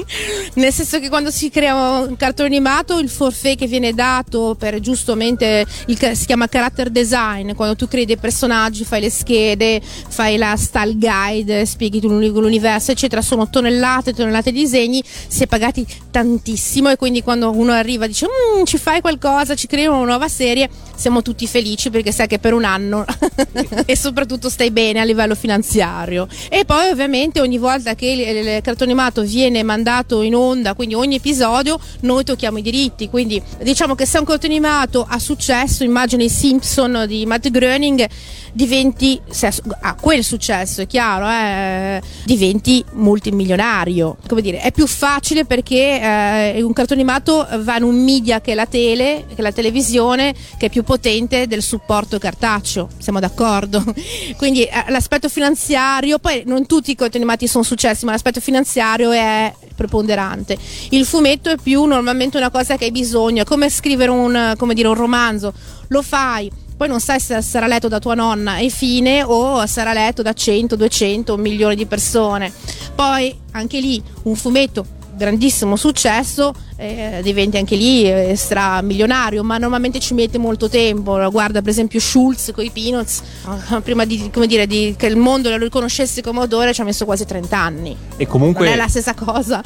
Nel 0.54 0.72
senso 0.72 0.98
che 1.00 1.08
quando 1.08 1.30
si 1.30 1.50
crea 1.50 1.74
un 1.98 2.16
cartone 2.16 2.48
animato, 2.48 2.98
il 2.98 3.10
forfait 3.10 3.58
che 3.58 3.66
viene 3.66 3.92
dato 3.92 4.56
per 4.58 4.80
giustamente 4.80 5.66
il, 5.86 5.98
si 6.14 6.26
chiama 6.26 6.48
character 6.48 6.88
design. 6.88 7.52
Quando 7.52 7.76
tu 7.76 7.86
crei 7.86 8.06
dei 8.06 8.16
personaggi, 8.16 8.84
fai 8.84 9.02
le 9.02 9.10
schede, 9.10 9.80
fai 9.80 10.36
la 10.36 10.56
style 10.56 10.96
guide, 10.96 11.66
spieghi 11.66 12.00
l'universo, 12.00 12.90
eccetera. 12.90 13.20
Sono 13.20 13.50
tonnellate 13.50 14.10
e 14.10 14.14
tonnellate 14.14 14.50
di 14.50 14.60
disegni. 14.60 15.02
Si 15.04 15.42
è 15.42 15.46
pagati 15.46 15.86
tantissimo 16.10 16.90
e 16.90 16.96
quindi 16.96 17.22
quando 17.22 17.50
uno 17.50 17.72
arriva 17.72 18.06
dice 18.06 18.26
"Mm, 18.26 18.64
ci 18.64 18.78
fai 18.78 19.00
qualcosa, 19.00 19.54
ci 19.54 19.66
crei 19.66 19.86
una 19.86 20.04
nuova 20.04 20.28
serie, 20.28 20.68
siamo 20.94 21.22
tutti 21.22 21.46
felici 21.46 21.90
perché 21.90 22.12
sai 22.12 22.26
che 22.26 22.38
per 22.38 22.54
un 22.54 22.64
anno 22.64 22.93
e 23.86 23.96
soprattutto 23.96 24.48
stai 24.48 24.70
bene 24.70 25.00
a 25.00 25.04
livello 25.04 25.34
finanziario. 25.34 26.28
E 26.48 26.64
poi 26.64 26.90
ovviamente 26.90 27.40
ogni 27.40 27.58
volta 27.58 27.94
che 27.94 28.06
il, 28.06 28.20
il 28.20 28.62
cartone 28.62 28.90
animato 28.90 29.22
viene 29.22 29.62
mandato 29.62 30.22
in 30.22 30.34
onda, 30.34 30.74
quindi 30.74 30.94
ogni 30.94 31.16
episodio, 31.16 31.78
noi 32.00 32.24
tocchiamo 32.24 32.58
i 32.58 32.62
diritti. 32.62 33.08
Quindi 33.08 33.42
diciamo 33.62 33.94
che 33.94 34.06
se 34.06 34.18
un 34.18 34.24
cartone 34.24 34.54
animato 34.54 35.04
ha 35.08 35.18
successo, 35.18 35.82
immagino 35.82 36.22
i 36.22 36.28
Simpson 36.28 37.04
di 37.06 37.26
Matt 37.26 37.48
Groening, 37.48 38.06
diventi, 38.54 39.20
se 39.28 39.52
ha 39.80 39.94
quel 39.96 40.22
successo, 40.22 40.80
è 40.82 40.86
chiaro, 40.86 41.28
eh, 41.28 42.00
diventi 42.24 42.82
multimilionario. 42.92 44.16
Come 44.28 44.40
dire, 44.40 44.60
è 44.60 44.70
più 44.70 44.86
facile 44.86 45.44
perché 45.44 46.00
eh, 46.00 46.62
un 46.62 46.72
cartone 46.72 47.00
animato 47.00 47.46
va 47.58 47.76
in 47.76 47.82
un 47.82 48.02
media 48.02 48.40
che 48.40 48.52
è 48.52 48.54
la 48.54 48.66
tele, 48.66 49.24
che 49.28 49.34
è 49.34 49.42
la 49.42 49.52
televisione, 49.52 50.34
che 50.56 50.66
è 50.66 50.70
più 50.70 50.84
potente 50.84 51.46
del 51.46 51.62
supporto 51.62 52.18
cartaceo. 52.18 52.88
Siamo 52.98 53.18
d'accordo? 53.18 53.82
Quindi 54.38 54.62
eh, 54.62 54.84
l'aspetto 54.88 55.28
finanziario, 55.28 56.18
poi 56.18 56.44
non 56.46 56.66
tutti 56.66 56.92
i 56.92 56.94
cartoni 56.94 57.24
animati 57.24 57.48
sono 57.48 57.64
successi, 57.64 58.04
ma 58.04 58.12
l'aspetto 58.12 58.40
finanziario 58.40 59.10
è 59.10 59.52
preponderante. 59.74 60.56
Il 60.90 61.04
fumetto 61.04 61.50
è 61.50 61.56
più 61.60 61.84
normalmente 61.84 62.36
una 62.36 62.50
cosa 62.50 62.76
che 62.76 62.84
hai 62.84 62.92
bisogno, 62.92 63.42
è 63.42 63.44
come 63.44 63.68
scrivere 63.68 64.12
un, 64.12 64.54
come 64.56 64.74
dire, 64.74 64.86
un 64.86 64.94
romanzo, 64.94 65.52
lo 65.88 66.02
fai, 66.02 66.50
poi 66.84 66.92
non 66.92 67.00
sai 67.00 67.18
se 67.18 67.40
sarà 67.40 67.66
letto 67.66 67.88
da 67.88 67.98
tua 67.98 68.12
nonna 68.12 68.58
e 68.58 68.68
fine 68.68 69.22
o 69.22 69.64
sarà 69.64 69.94
letto 69.94 70.20
da 70.20 70.34
100, 70.34 70.76
200, 70.76 71.32
un 71.32 71.40
milione 71.40 71.74
di 71.74 71.86
persone. 71.86 72.52
Poi 72.94 73.34
anche 73.52 73.80
lì 73.80 74.02
un 74.24 74.36
fumetto 74.36 74.84
grandissimo 75.16 75.76
successo 75.76 76.52
eh, 76.76 77.20
diventi 77.22 77.56
anche 77.56 77.76
lì 77.76 78.02
eh, 78.02 78.34
stramilionario 78.36 79.44
ma 79.44 79.56
normalmente 79.56 79.98
ci 79.98 80.12
mette 80.12 80.36
molto 80.36 80.68
tempo. 80.68 81.30
Guarda 81.30 81.62
per 81.62 81.70
esempio 81.70 82.00
Schulz 82.00 82.50
con 82.52 82.64
i 82.64 82.70
Peanuts 82.70 83.22
eh, 83.70 83.80
prima 83.80 84.04
di, 84.04 84.28
come 84.30 84.46
dire, 84.46 84.66
di- 84.66 84.94
che 84.98 85.06
il 85.06 85.16
mondo 85.16 85.48
lo 85.48 85.56
riconoscesse 85.56 86.20
come 86.20 86.40
autore 86.40 86.74
ci 86.74 86.82
ha 86.82 86.84
messo 86.84 87.06
quasi 87.06 87.24
30 87.24 87.56
anni 87.56 87.96
E 88.18 88.26
comunque, 88.26 88.64
non 88.66 88.74
è 88.74 88.76
la 88.76 88.88
stessa 88.88 89.14
cosa 89.14 89.62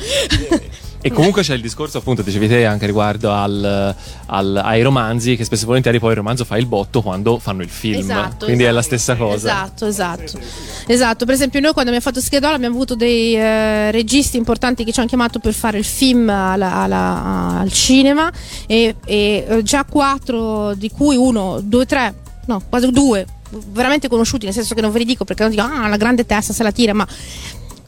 e 1.01 1.13
comunque 1.13 1.43
c'è 1.43 1.55
il 1.55 1.61
discorso, 1.61 1.99
appunto, 1.99 2.23
dicevi 2.23 2.49
te 2.49 2.65
anche 2.67 2.87
riguardo 2.87 3.33
al- 3.33 3.95
al- 4.27 4.61
ai 4.65 4.83
romanzi, 4.83 5.37
che 5.37 5.45
spesso 5.45 5.63
e 5.63 5.67
volentieri 5.67 5.99
poi 5.99 6.11
il 6.11 6.17
romanzo 6.17 6.45
fa 6.45 6.57
il 6.59 6.67
botto 6.67 7.03
quando 7.03 7.39
fanno 7.39 7.63
il 7.63 7.69
film. 7.69 7.99
Esatto, 8.01 8.47
Quindi 8.47 8.65
è 8.65 8.71
la 8.71 8.81
esatto. 8.81 8.97
stessa 8.97 9.17
cosa. 9.17 9.37
Esatto, 9.37 9.87
esatto. 9.87 10.39
Esatto, 10.87 11.25
per 11.25 11.35
esempio 11.35 11.61
noi 11.61 11.73
quando 11.73 11.91
abbiamo 11.91 12.11
fatto 12.11 12.21
Schedole 12.25 12.55
abbiamo 12.55 12.75
avuto 12.75 12.95
dei 12.95 13.37
eh, 13.37 13.91
registi 13.91 14.37
importanti 14.37 14.85
che 14.85 14.93
ci 14.93 14.99
hanno 14.99 15.09
chiamato 15.09 15.39
per 15.39 15.53
fare 15.55 15.79
il 15.79 15.85
film 15.85 16.29
alla- 16.29 16.75
alla- 16.75 17.59
al 17.61 17.71
cinema 17.73 18.31
e, 18.67 18.97
e, 19.05 19.47
eh, 19.49 19.63
già 19.63 19.85
quattro 19.85 20.75
di 20.75 20.91
cui 20.91 21.17
uno, 21.17 21.61
due, 21.63 21.87
tre, 21.87 22.15
no, 22.47 22.63
quasi 22.69 22.91
due 22.91 23.25
veramente 23.71 24.09
conosciuti, 24.09 24.45
nel 24.45 24.53
senso 24.55 24.75
che 24.75 24.81
non 24.83 24.91
ve 24.93 24.99
li 24.99 25.05
dico 25.07 25.25
perché 25.25 25.43
non 25.43 25.51
dico 25.53 25.63
ah 25.63 25.89
la 25.89 25.97
grande 25.97 26.27
testa 26.27 26.53
se 26.53 26.63
la 26.63 26.73
tira, 26.73 26.93
ma 26.93 27.07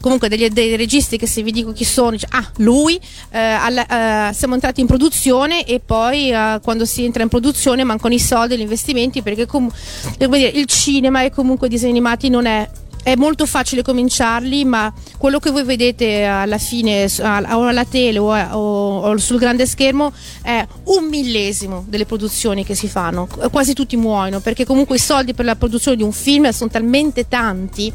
comunque 0.01 0.27
degli, 0.27 0.47
dei 0.49 0.75
registi 0.75 1.17
che 1.17 1.27
se 1.27 1.41
vi 1.43 1.51
dico 1.51 1.71
chi 1.71 1.85
sono, 1.85 2.11
dice, 2.11 2.27
ah 2.31 2.51
lui, 2.57 2.99
eh, 3.31 3.39
alla- 3.39 4.29
eh, 4.29 4.33
siamo 4.33 4.55
entrati 4.55 4.81
in 4.81 4.87
produzione 4.87 5.65
e 5.65 5.79
poi 5.79 6.31
eh, 6.31 6.59
quando 6.61 6.85
si 6.85 7.05
entra 7.05 7.23
in 7.23 7.29
produzione 7.29 7.83
mancano 7.83 8.13
i 8.13 8.19
soldi 8.19 8.57
gli 8.57 8.61
investimenti 8.61 9.21
perché 9.21 9.45
com- 9.45 9.71
dire, 10.17 10.47
il 10.47 10.65
cinema 10.65 11.23
e 11.23 11.29
comunque 11.31 11.67
i 11.67 11.69
disegni 11.69 11.91
animati 11.91 12.29
non 12.29 12.45
è 12.45 12.69
è 13.03 13.15
molto 13.15 13.47
facile 13.47 13.81
cominciarli, 13.81 14.63
ma 14.63 14.93
quello 15.17 15.39
che 15.39 15.49
voi 15.49 15.63
vedete 15.63 16.23
alla 16.23 16.59
fine 16.59 17.09
o 17.19 17.65
alla 17.65 17.83
tele 17.83 18.19
o, 18.19 18.31
o- 18.31 18.99
o 18.99 19.17
sul 19.17 19.39
grande 19.39 19.65
schermo 19.65 20.13
è 20.43 20.63
un 20.83 21.05
millesimo 21.09 21.83
delle 21.87 22.05
produzioni 22.05 22.63
che 22.63 22.75
si 22.75 22.87
fanno. 22.87 23.25
Qu- 23.25 23.49
Quasi 23.49 23.73
tutti 23.73 23.97
muoiono 23.97 24.39
perché 24.39 24.65
comunque 24.67 24.97
i 24.97 24.99
soldi 24.99 25.33
per 25.33 25.45
la 25.45 25.55
produzione 25.55 25.97
di 25.97 26.03
un 26.03 26.11
film 26.11 26.47
sono 26.51 26.69
talmente 26.69 27.27
tanti. 27.27 27.91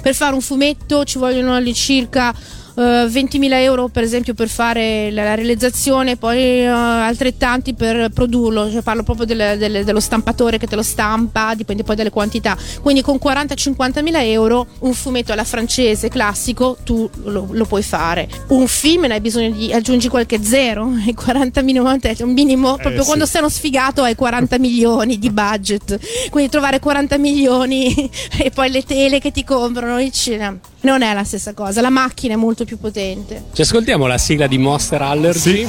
Per 0.00 0.14
fare 0.14 0.34
un 0.34 0.40
fumetto 0.40 1.04
ci 1.04 1.18
vogliono 1.18 1.54
all'incirca 1.54 2.34
20.000 2.82 3.52
euro 3.62 3.88
per 3.88 4.02
esempio 4.02 4.34
per 4.34 4.48
fare 4.48 5.10
la, 5.10 5.34
realizzazione, 5.34 6.16
poi 6.16 6.38
eh, 6.60 6.66
altrettanti 6.66 7.74
per 7.74 8.10
produrlo, 8.12 8.70
cioè 8.70 8.82
parlo 8.82 9.02
proprio 9.02 9.26
del- 9.26 9.56
del- 9.58 9.84
dello 9.84 10.00
stampatore 10.00 10.58
che 10.58 10.66
te 10.66 10.76
lo 10.76 10.82
stampa, 10.82 11.54
dipende 11.54 11.82
poi 11.82 11.96
dalle 11.96 12.10
quantità. 12.10 12.56
Quindi 12.82 13.02
con 13.02 13.18
40-50 13.22 14.02
mila 14.02 14.22
euro 14.22 14.66
un 14.80 14.92
fumetto 14.92 15.32
alla 15.32 15.44
francese 15.44 16.08
classico 16.08 16.76
tu 16.84 17.08
lo, 17.24 17.48
lo 17.50 17.64
puoi 17.64 17.82
fare. 17.82 18.28
Un 18.48 18.66
film 18.66 19.06
ne 19.06 19.14
hai 19.14 19.20
bisogno 19.20 19.50
di 19.50 19.72
aggiungi 19.72 20.08
qualche 20.08 20.42
zero, 20.42 20.92
e 21.06 21.14
40 21.14 21.62
milioni, 21.62 21.98
è 22.00 22.22
un 22.22 22.32
minimo, 22.32 22.76
proprio 22.76 23.00
sì. 23.02 23.06
quando 23.06 23.26
sei 23.26 23.40
uno 23.40 23.50
sfigato 23.50 24.02
hai 24.02 24.14
40 24.14 24.58
milioni 24.58 25.18
di 25.18 25.30
budget. 25.30 25.98
Quindi 26.30 26.50
trovare 26.50 26.78
40 26.78 27.18
milioni 27.18 28.10
e 28.38 28.50
poi 28.50 28.70
le 28.70 28.82
tele 28.82 29.18
che 29.18 29.30
ti 29.30 29.44
comprano 29.44 30.00
il 30.00 30.12
cinema. 30.12 30.58
Non 30.86 31.02
è 31.02 31.12
la 31.14 31.24
stessa 31.24 31.52
cosa, 31.52 31.80
la 31.80 31.90
macchina 31.90 32.34
è 32.34 32.36
molto 32.36 32.64
più 32.64 32.78
potente. 32.78 33.46
Ci 33.52 33.62
ascoltiamo 33.62 34.06
la 34.06 34.18
sigla 34.18 34.46
di 34.46 34.56
Monster 34.56 35.02
Allergy? 35.02 35.68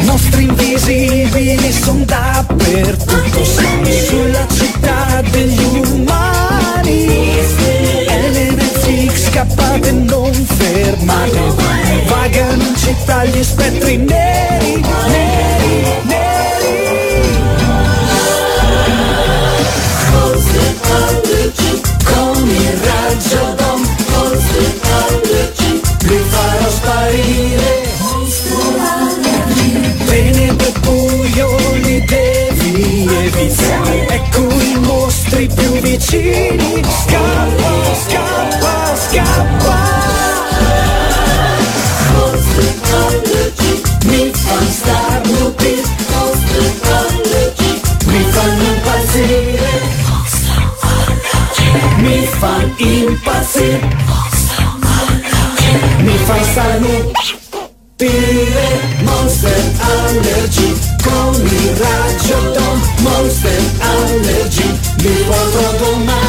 Mostri 0.00 0.42
invisibili 0.42 1.72
sono 1.72 2.04
dappertutto, 2.04 3.44
siamo 3.44 3.90
sulla 4.08 4.44
città 4.48 5.22
degli 5.30 5.82
umani. 5.88 7.06
Elementic 8.08 9.16
scappate, 9.16 9.92
non 9.92 10.32
fermate, 10.32 11.40
vagano 12.08 12.62
in 12.64 12.74
città 12.76 13.24
gli 13.24 13.42
spettri 13.44 13.98
neri, 13.98 14.25
i 35.16 35.18
mostri 35.18 35.48
più 35.48 35.70
vicini. 35.80 36.82
Scappa, 36.84 37.94
scappa, 38.06 38.94
scappa. 38.96 39.76
Mi 44.04 44.30
fanno 44.32 44.70
starnutire 44.70 45.82
Mi 48.06 48.22
fanno 48.30 48.62
impazzire. 48.62 49.70
Mi 51.96 52.26
fanno 52.38 52.72
impazzire. 52.76 53.88
Mi 55.98 56.16
fanno 56.24 56.44
starnutire 56.44 57.14
Monster 59.02 59.62
Allergy. 59.78 60.70
Con 61.02 61.34
il 61.34 61.76
raggio 61.76 62.38
Don 62.52 62.80
Monster 62.98 63.62
Allergy 63.78 64.55
mi 65.08 65.22
potrò 65.22 65.72
domare 65.76 66.24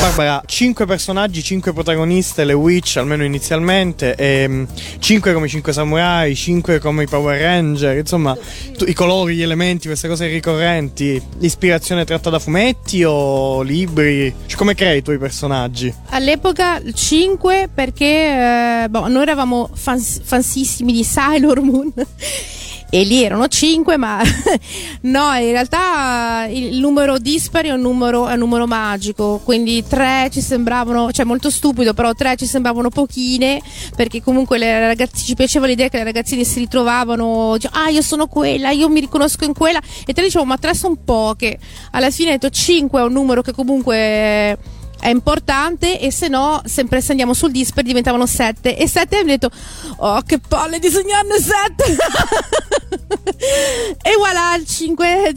Barbara, 0.00 0.42
5 0.46 0.86
personaggi, 0.86 1.42
5 1.42 1.72
protagoniste, 1.74 2.44
le 2.44 2.54
Witch 2.54 2.96
almeno 2.96 3.22
inizialmente, 3.22 4.14
e 4.14 4.66
5 4.98 5.32
come 5.34 5.46
i 5.46 5.48
5 5.50 5.72
samurai, 5.74 6.34
5 6.34 6.78
come 6.78 7.02
i 7.02 7.06
Power 7.06 7.38
Ranger, 7.38 7.98
insomma, 7.98 8.36
tu- 8.76 8.86
i 8.88 8.94
colori, 8.94 9.36
gli 9.36 9.42
elementi, 9.42 9.86
queste 9.86 10.08
cose 10.08 10.26
ricorrenti. 10.26 11.22
L'ispirazione 11.38 12.06
tratta 12.06 12.30
da 12.30 12.38
fumetti 12.38 13.04
o 13.04 13.60
libri? 13.60 14.34
Cioè, 14.46 14.56
come 14.56 14.74
crei 14.74 14.98
i 14.98 15.02
tuoi 15.02 15.18
personaggi? 15.18 15.92
All'epoca 16.08 16.80
5 16.92 17.68
perché 17.72 18.84
eh, 18.84 18.88
boh, 18.88 19.06
noi 19.06 19.22
eravamo 19.22 19.68
fans- 19.74 20.22
fansissimi 20.24 20.92
di 20.92 21.04
Sailor 21.04 21.60
Moon. 21.60 21.92
E 22.92 23.04
lì 23.04 23.22
erano 23.22 23.46
5, 23.46 23.96
ma 23.96 24.20
no, 25.02 25.32
in 25.34 25.52
realtà 25.52 26.46
il 26.50 26.80
numero 26.80 27.18
dispari 27.18 27.68
è 27.68 27.72
un 27.72 27.80
numero, 27.80 28.26
è 28.26 28.32
un 28.32 28.40
numero 28.40 28.66
magico, 28.66 29.40
quindi 29.44 29.84
3 29.86 30.28
ci 30.32 30.40
sembravano, 30.40 31.12
cioè 31.12 31.24
molto 31.24 31.50
stupido, 31.50 31.94
però 31.94 32.12
3 32.12 32.34
ci 32.34 32.46
sembravano 32.46 32.88
pochine, 32.88 33.62
perché 33.94 34.20
comunque 34.20 34.58
le 34.58 34.88
ragazze, 34.88 35.24
ci 35.24 35.36
piaceva 35.36 35.66
l'idea 35.66 35.88
che 35.88 35.98
le 35.98 36.04
ragazzine 36.04 36.42
si 36.42 36.58
ritrovavano, 36.58 37.56
ah 37.70 37.90
io 37.90 38.02
sono 38.02 38.26
quella, 38.26 38.70
io 38.70 38.88
mi 38.88 38.98
riconosco 38.98 39.44
in 39.44 39.54
quella, 39.54 39.80
e 40.04 40.12
te 40.12 40.20
dicevo 40.20 40.44
ma 40.44 40.58
3 40.58 40.74
sono 40.74 40.96
poche, 40.96 41.60
alla 41.92 42.10
fine 42.10 42.30
ho 42.30 42.32
detto 42.32 42.50
5 42.50 43.00
è 43.00 43.04
un 43.04 43.12
numero 43.12 43.40
che 43.42 43.52
comunque 43.52 44.58
è 45.00 45.08
importante 45.08 45.98
e 45.98 46.12
se 46.12 46.28
no 46.28 46.60
sempre 46.64 47.00
se 47.00 47.10
andiamo 47.12 47.34
sul 47.34 47.50
disper 47.50 47.82
diventavano 47.84 48.26
7 48.26 48.76
e 48.76 48.86
7 48.86 49.16
abbiamo 49.16 49.38
detto 49.38 49.50
oh 49.96 50.20
che 50.22 50.38
palle 50.38 50.78
disegnarne 50.78 51.38
7 51.38 51.96
e 54.02 54.16
voilà 54.18 54.54
il 54.56 54.66
5 54.66 55.06
è 55.06 55.32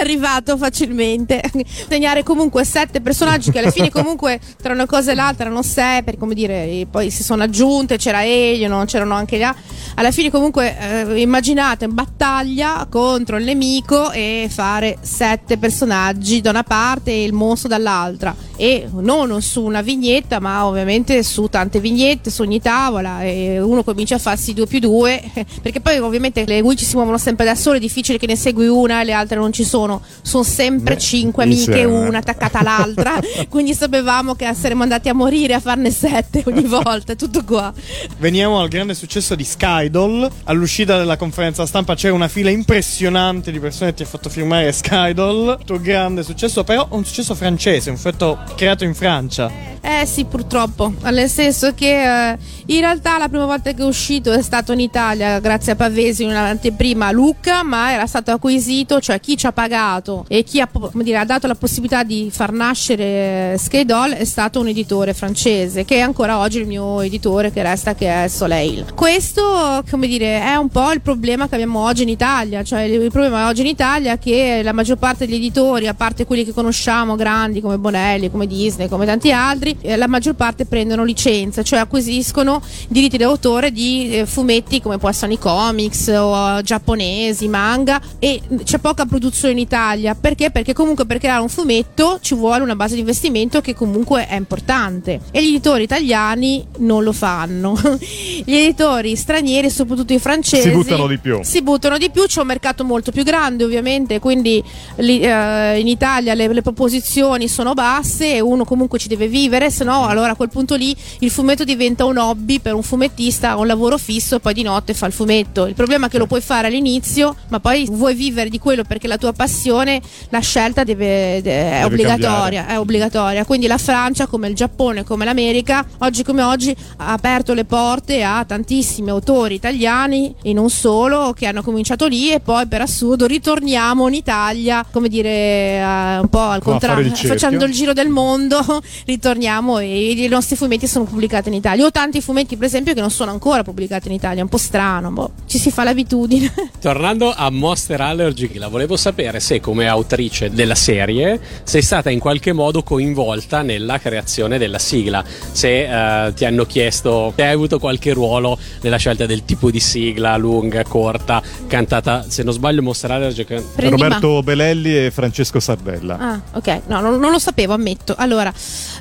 arrivato 0.00 0.56
facilmente. 0.56 1.42
Disegnare 1.52 2.22
comunque 2.22 2.64
7 2.64 3.00
personaggi 3.00 3.50
che 3.50 3.58
alla 3.58 3.70
fine 3.70 3.90
comunque 3.92 4.40
tra 4.60 4.72
una 4.72 4.86
cosa 4.86 5.12
e 5.12 5.14
l'altra 5.14 5.44
erano 5.44 5.62
6 5.62 6.02
per 6.02 6.16
come 6.16 6.34
dire 6.34 6.86
poi 6.90 7.10
si 7.10 7.22
sono 7.22 7.42
aggiunte 7.42 7.98
c'era 7.98 8.24
Elio 8.24 8.84
c'erano 8.86 9.14
anche 9.14 9.38
là 9.38 9.54
alla 9.94 10.10
fine 10.10 10.30
comunque 10.30 10.76
eh, 10.78 11.20
immaginate 11.20 11.88
battaglia 11.88 12.86
contro 12.90 13.36
il 13.36 13.44
nemico 13.44 14.10
e 14.10 14.48
fare 14.50 14.98
7 15.00 15.58
personaggi 15.58 16.40
da 16.40 16.50
una 16.50 16.62
parte 16.62 17.10
e 17.10 17.24
il 17.24 17.32
mostro 17.32 17.68
dall'altra 17.68 18.34
e 18.56 18.88
non 18.92 19.40
su 19.42 19.62
una 19.62 19.82
vignetta 19.82 20.40
ma 20.40 20.66
ovviamente 20.66 21.22
su 21.22 21.46
tante 21.48 21.80
vignette 21.80 22.30
su 22.30 22.42
ogni 22.42 22.60
tavola 22.60 23.22
e 23.22 23.60
uno 23.60 23.82
comincia 23.82 24.16
a 24.16 24.18
farsi 24.18 24.52
2 24.54 24.66
più 24.66 24.78
2 24.78 25.30
perché 25.62 25.80
poi 25.80 25.98
ovviamente 25.98 26.44
le 26.46 26.60
witch 26.60 26.82
si 26.82 26.94
muovono 26.96 27.18
sempre 27.18 27.44
da 27.44 27.54
sole 27.54 27.78
è 27.78 27.80
difficile 27.80 28.18
che 28.18 28.26
ne 28.26 28.36
segui 28.36 28.66
una 28.66 29.00
e 29.00 29.04
le 29.04 29.12
altre 29.12 29.36
non 29.36 29.52
ci 29.52 29.64
sono 29.64 30.02
sono 30.22 30.42
sempre 30.42 30.94
Beh, 30.94 31.00
5 31.00 31.42
amiche 31.42 31.60
insieme. 31.60 31.84
una 31.84 32.18
attaccata 32.18 32.58
all'altra 32.60 33.20
quindi 33.48 33.74
sapevamo 33.74 34.34
che 34.34 34.52
saremmo 34.54 34.82
andati 34.82 35.08
a 35.08 35.14
morire 35.14 35.54
a 35.54 35.60
farne 35.60 35.90
7 35.90 36.44
ogni 36.46 36.64
volta 36.64 37.14
tutto 37.14 37.44
qua 37.44 37.72
Veniamo 38.18 38.60
al 38.60 38.68
grande 38.68 38.94
successo 38.94 39.34
di 39.34 39.44
Skydoll. 39.44 40.30
All'uscita 40.44 40.96
della 40.96 41.16
conferenza 41.16 41.66
stampa 41.66 41.94
c'era 41.94 42.14
una 42.14 42.28
fila 42.28 42.50
impressionante 42.50 43.50
di 43.50 43.58
persone 43.58 43.90
che 43.90 43.96
ti 43.96 44.02
ha 44.02 44.06
fatto 44.06 44.28
firmare 44.28 44.70
Skydoll. 44.72 45.64
Tuo 45.64 45.80
grande 45.80 46.22
successo, 46.22 46.64
però 46.64 46.86
un 46.90 47.04
successo 47.04 47.34
francese, 47.34 47.90
un 47.90 47.96
fumetto 47.96 48.38
creato 48.56 48.84
in 48.84 48.94
Francia. 48.94 49.70
Eh 49.84 50.06
sì, 50.06 50.24
purtroppo, 50.24 50.94
nel 51.10 51.28
senso 51.28 51.74
che 51.74 52.30
eh, 52.30 52.38
in 52.66 52.80
realtà 52.80 53.18
la 53.18 53.28
prima 53.28 53.46
volta 53.46 53.72
che 53.72 53.82
è 53.82 53.84
uscito 53.84 54.30
è 54.30 54.40
stato 54.40 54.72
in 54.72 54.78
Italia 54.78 55.40
grazie 55.40 55.72
a 55.72 55.74
Pavesi 55.76 56.22
in 56.22 56.30
un'anteprima 56.30 57.08
a 57.08 57.10
Lucca, 57.10 57.64
ma 57.64 57.92
era 57.92 58.06
stato 58.06 58.30
acquisito, 58.30 59.00
cioè 59.00 59.18
chi 59.18 59.36
ci 59.36 59.46
ha 59.46 59.52
pagato 59.52 60.24
e 60.28 60.44
chi 60.44 60.60
ha, 60.60 60.68
dire, 60.92 61.18
ha 61.18 61.24
dato 61.24 61.48
la 61.48 61.56
possibilità 61.56 62.04
di 62.04 62.28
far 62.30 62.52
nascere 62.52 63.04
eh, 63.04 63.56
Skydoll 63.58 64.12
è 64.12 64.24
stato 64.24 64.60
un 64.60 64.68
editore 64.68 65.14
francese 65.14 65.84
che 65.84 65.96
è 65.96 66.00
ancora 66.00 66.38
oggi 66.38 66.58
il 66.58 66.66
mio 66.68 67.00
editore 67.00 67.50
che 67.50 67.62
resta 67.62 67.96
che 67.96 68.24
è 68.24 68.28
Soleil. 68.28 68.94
Questo, 68.94 69.82
come 69.90 70.06
dire, 70.06 70.40
è 70.40 70.54
un 70.54 70.68
po' 70.68 70.92
il 70.92 71.00
problema 71.00 71.48
che 71.48 71.54
abbiamo 71.54 71.84
oggi 71.84 72.02
in 72.02 72.08
Italia, 72.08 72.62
cioè 72.62 72.82
il 72.82 73.10
problema 73.10 73.48
oggi 73.48 73.62
in 73.62 73.66
Italia 73.66 74.12
è 74.12 74.18
che 74.20 74.60
la 74.62 74.72
maggior 74.72 74.96
parte 74.96 75.26
degli 75.26 75.34
editori, 75.34 75.88
a 75.88 75.94
parte 75.94 76.24
quelli 76.24 76.44
che 76.44 76.52
conosciamo 76.52 77.16
grandi 77.16 77.60
come 77.60 77.78
Bonelli, 77.78 78.30
come 78.32 78.46
Disney, 78.48 78.88
come 78.88 79.06
tanti 79.06 79.30
altri, 79.30 79.76
eh, 79.80 79.96
la 79.96 80.08
maggior 80.08 80.34
parte 80.34 80.64
prendono 80.64 81.04
licenza, 81.04 81.62
cioè 81.62 81.78
acquisiscono 81.78 82.60
diritti 82.88 83.16
d'autore 83.16 83.70
di 83.70 84.18
eh, 84.18 84.26
fumetti 84.26 84.80
come 84.80 84.98
può 84.98 85.08
essere 85.08 85.32
i 85.34 85.38
comics 85.38 86.08
o 86.08 86.58
eh, 86.58 86.62
giapponesi, 86.62 87.46
manga 87.46 88.00
e 88.18 88.40
c'è 88.64 88.78
poca 88.78 89.06
produzione 89.06 89.52
in 89.52 89.58
Italia, 89.60 90.14
perché? 90.14 90.50
Perché 90.50 90.72
comunque 90.72 91.06
per 91.06 91.18
creare 91.18 91.42
un 91.42 91.48
fumetto 91.48 92.18
ci 92.20 92.34
vuole 92.34 92.62
una 92.64 92.74
base 92.74 92.94
di 92.94 93.00
investimento 93.00 93.60
che 93.60 93.74
comunque 93.74 94.26
è 94.26 94.34
importante 94.34 95.20
e 95.30 95.42
gli 95.44 95.48
editori 95.50 95.84
italiani 95.84 96.66
non 96.78 97.02
lo 97.04 97.12
fanno. 97.12 97.78
gli 98.44 98.54
editori 98.54 99.14
stranieri, 99.14 99.70
soprattutto 99.70 100.12
i 100.12 100.18
francesi, 100.18 100.68
Si 100.68 100.74
buttano 100.74 101.06
di 101.06 101.18
più. 101.18 101.40
si 101.42 101.62
buttano 101.62 101.98
di 101.98 102.10
più, 102.10 102.24
c'è 102.26 102.40
un 102.40 102.46
mercato 102.46 102.84
molto 102.84 103.10
più 103.12 103.22
grande 103.22 103.64
ovviamente, 103.64 104.18
quindi 104.18 104.62
li- 104.96 105.20
eh, 105.20 105.78
in 105.78 105.86
Italia 105.86 106.34
le, 106.34 106.52
le 106.52 106.62
proposizioni 106.62 107.48
sono 107.48 107.74
basse 107.74 108.21
e 108.24 108.40
uno 108.40 108.64
comunque 108.64 108.98
ci 108.98 109.08
deve 109.08 109.28
vivere, 109.28 109.70
se 109.70 109.84
no 109.84 110.06
allora 110.06 110.32
a 110.32 110.36
quel 110.36 110.48
punto 110.48 110.74
lì 110.74 110.94
il 111.20 111.30
fumetto 111.30 111.64
diventa 111.64 112.04
un 112.04 112.18
hobby 112.18 112.60
per 112.60 112.74
un 112.74 112.82
fumettista, 112.82 113.56
un 113.56 113.66
lavoro 113.66 113.98
fisso 113.98 114.36
e 114.36 114.40
poi 114.40 114.54
di 114.54 114.62
notte 114.62 114.94
fa 114.94 115.06
il 115.06 115.12
fumetto. 115.12 115.66
Il 115.66 115.74
problema 115.74 116.06
è 116.06 116.08
che 116.10 116.18
lo 116.18 116.26
puoi 116.26 116.40
fare 116.40 116.68
all'inizio, 116.68 117.34
ma 117.48 117.60
poi 117.60 117.86
vuoi 117.90 118.14
vivere 118.14 118.48
di 118.48 118.58
quello 118.58 118.84
perché 118.84 119.08
la 119.08 119.18
tua 119.18 119.32
passione, 119.32 120.00
la 120.28 120.40
scelta 120.40 120.84
deve, 120.84 121.40
de- 121.42 121.70
è 121.70 121.70
Deve 121.70 121.84
obbligatoria, 121.84 122.66
è 122.66 122.78
obbligatoria. 122.78 123.44
Quindi 123.44 123.66
la 123.66 123.78
Francia, 123.78 124.26
come 124.26 124.48
il 124.48 124.54
Giappone, 124.54 125.04
come 125.04 125.24
l'America, 125.24 125.84
oggi 125.98 126.22
come 126.22 126.42
oggi 126.42 126.74
ha 126.98 127.12
aperto 127.12 127.54
le 127.54 127.64
porte 127.64 128.22
a 128.22 128.44
tantissimi 128.44 129.10
autori 129.10 129.54
italiani 129.54 130.34
e 130.42 130.52
non 130.52 130.70
solo 130.70 131.32
che 131.32 131.46
hanno 131.46 131.62
cominciato 131.62 132.06
lì 132.06 132.30
e 132.30 132.40
poi 132.40 132.66
per 132.66 132.80
assurdo 132.82 133.26
ritorniamo 133.26 134.08
in 134.08 134.14
Italia, 134.14 134.84
come 134.90 135.08
dire, 135.08 135.28
eh, 135.28 136.18
un 136.18 136.28
po' 136.28 136.40
al 136.40 136.62
contrario, 136.62 137.10
facendo 137.14 137.64
il 137.64 137.72
giro 137.72 137.92
del 137.92 138.08
mondo, 138.12 138.60
ritorniamo 139.06 139.78
e 139.78 140.10
i 140.10 140.28
nostri 140.28 140.56
fumetti 140.56 140.86
sono 140.86 141.04
pubblicati 141.04 141.48
in 141.48 141.54
Italia. 141.54 141.84
Ho 141.84 141.90
tanti 141.90 142.20
fumetti, 142.20 142.56
per 142.56 142.66
esempio, 142.66 142.94
che 142.94 143.00
non 143.00 143.10
sono 143.10 143.30
ancora 143.30 143.62
pubblicati 143.62 144.08
in 144.08 144.14
Italia, 144.14 144.40
è 144.40 144.42
un 144.42 144.48
po' 144.48 144.58
strano, 144.58 145.10
boh, 145.10 145.32
ci 145.46 145.58
si 145.58 145.70
fa 145.70 145.84
l'abitudine. 145.84 146.52
Tornando 146.80 147.32
a 147.34 147.50
Monster 147.50 148.00
Allergy, 148.00 148.54
la 148.54 148.68
volevo 148.68 148.96
sapere 148.96 149.40
se 149.40 149.60
come 149.60 149.86
autrice 149.88 150.50
della 150.50 150.74
serie 150.74 151.40
sei 151.64 151.82
stata 151.82 152.10
in 152.10 152.18
qualche 152.18 152.52
modo 152.52 152.82
coinvolta 152.82 153.62
nella 153.62 153.98
creazione 153.98 154.58
della 154.58 154.78
sigla, 154.78 155.24
se 155.52 156.26
eh, 156.26 156.32
ti 156.34 156.44
hanno 156.44 156.64
chiesto 156.64 157.32
se 157.34 157.48
hai 157.48 157.54
avuto 157.54 157.78
qualche 157.78 158.12
ruolo 158.12 158.56
nella 158.82 158.96
scelta 158.96 159.26
del 159.26 159.44
tipo 159.44 159.70
di 159.70 159.80
sigla, 159.80 160.36
lunga, 160.36 160.84
corta, 160.84 161.42
cantata, 161.66 162.24
se 162.28 162.42
non 162.42 162.52
sbaglio 162.52 162.82
Monster 162.82 163.10
Allergy 163.10 163.44
Roberto 163.76 164.42
Belelli 164.42 165.06
e 165.06 165.10
Francesco 165.10 165.58
Sardella. 165.58 166.18
Ah, 166.18 166.40
ok, 166.52 166.82
no, 166.86 167.00
non, 167.00 167.18
non 167.18 167.32
lo 167.32 167.38
sapevo, 167.38 167.72
ammetto. 167.72 168.01
Allora, 168.16 168.52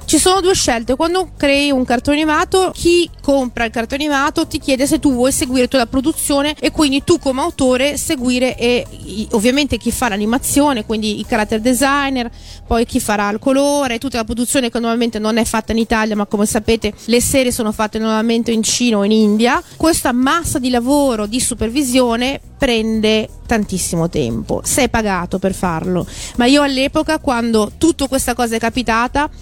ci 0.05 0.17
sono 0.17 0.41
due 0.41 0.53
scelte. 0.53 0.95
Quando 0.95 1.31
crei 1.35 1.71
un 1.71 1.83
cartone 1.83 2.17
animato, 2.17 2.71
chi 2.73 3.09
compra 3.21 3.65
il 3.65 3.71
cartone 3.71 4.03
animato 4.03 4.45
ti 4.45 4.59
chiede 4.59 4.85
se 4.85 4.99
tu 4.99 5.13
vuoi 5.13 5.31
seguire 5.31 5.65
tutta 5.65 5.77
la 5.77 5.85
produzione 5.87 6.55
e 6.59 6.71
quindi 6.71 7.03
tu 7.03 7.17
come 7.17 7.41
autore 7.41 7.97
seguire 7.97 8.57
e 8.57 8.85
ovviamente 9.31 9.77
chi 9.77 9.91
fa 9.91 10.09
l'animazione, 10.09 10.85
quindi 10.85 11.19
i 11.19 11.25
character 11.25 11.59
designer, 11.59 12.29
poi 12.67 12.85
chi 12.85 12.99
farà 12.99 13.29
il 13.29 13.39
colore, 13.39 13.97
tutta 13.97 14.17
la 14.17 14.23
produzione 14.23 14.69
che 14.69 14.79
normalmente 14.79 15.17
non 15.17 15.37
è 15.37 15.43
fatta 15.45 15.71
in 15.71 15.77
Italia, 15.79 16.15
ma 16.15 16.25
come 16.25 16.45
sapete 16.45 16.93
le 17.05 17.21
serie 17.21 17.51
sono 17.51 17.71
fatte 17.71 17.97
normalmente 17.97 18.51
in 18.51 18.63
Cina 18.63 18.97
o 18.97 19.03
in 19.03 19.11
India. 19.11 19.61
Questa 19.77 20.11
massa 20.11 20.59
di 20.59 20.69
lavoro, 20.69 21.25
di 21.25 21.39
supervisione 21.39 22.39
prende 22.57 23.27
tantissimo 23.47 24.07
tempo. 24.07 24.61
Sei 24.63 24.87
pagato 24.87 25.39
per 25.39 25.53
farlo. 25.53 26.05
Ma 26.35 26.45
io 26.45 26.61
all'epoca, 26.61 27.17
quando 27.17 27.71
tutta 27.77 28.07
questa 28.07 28.35
cosa 28.35 28.55
è 28.55 28.59
capitata, 28.59 28.90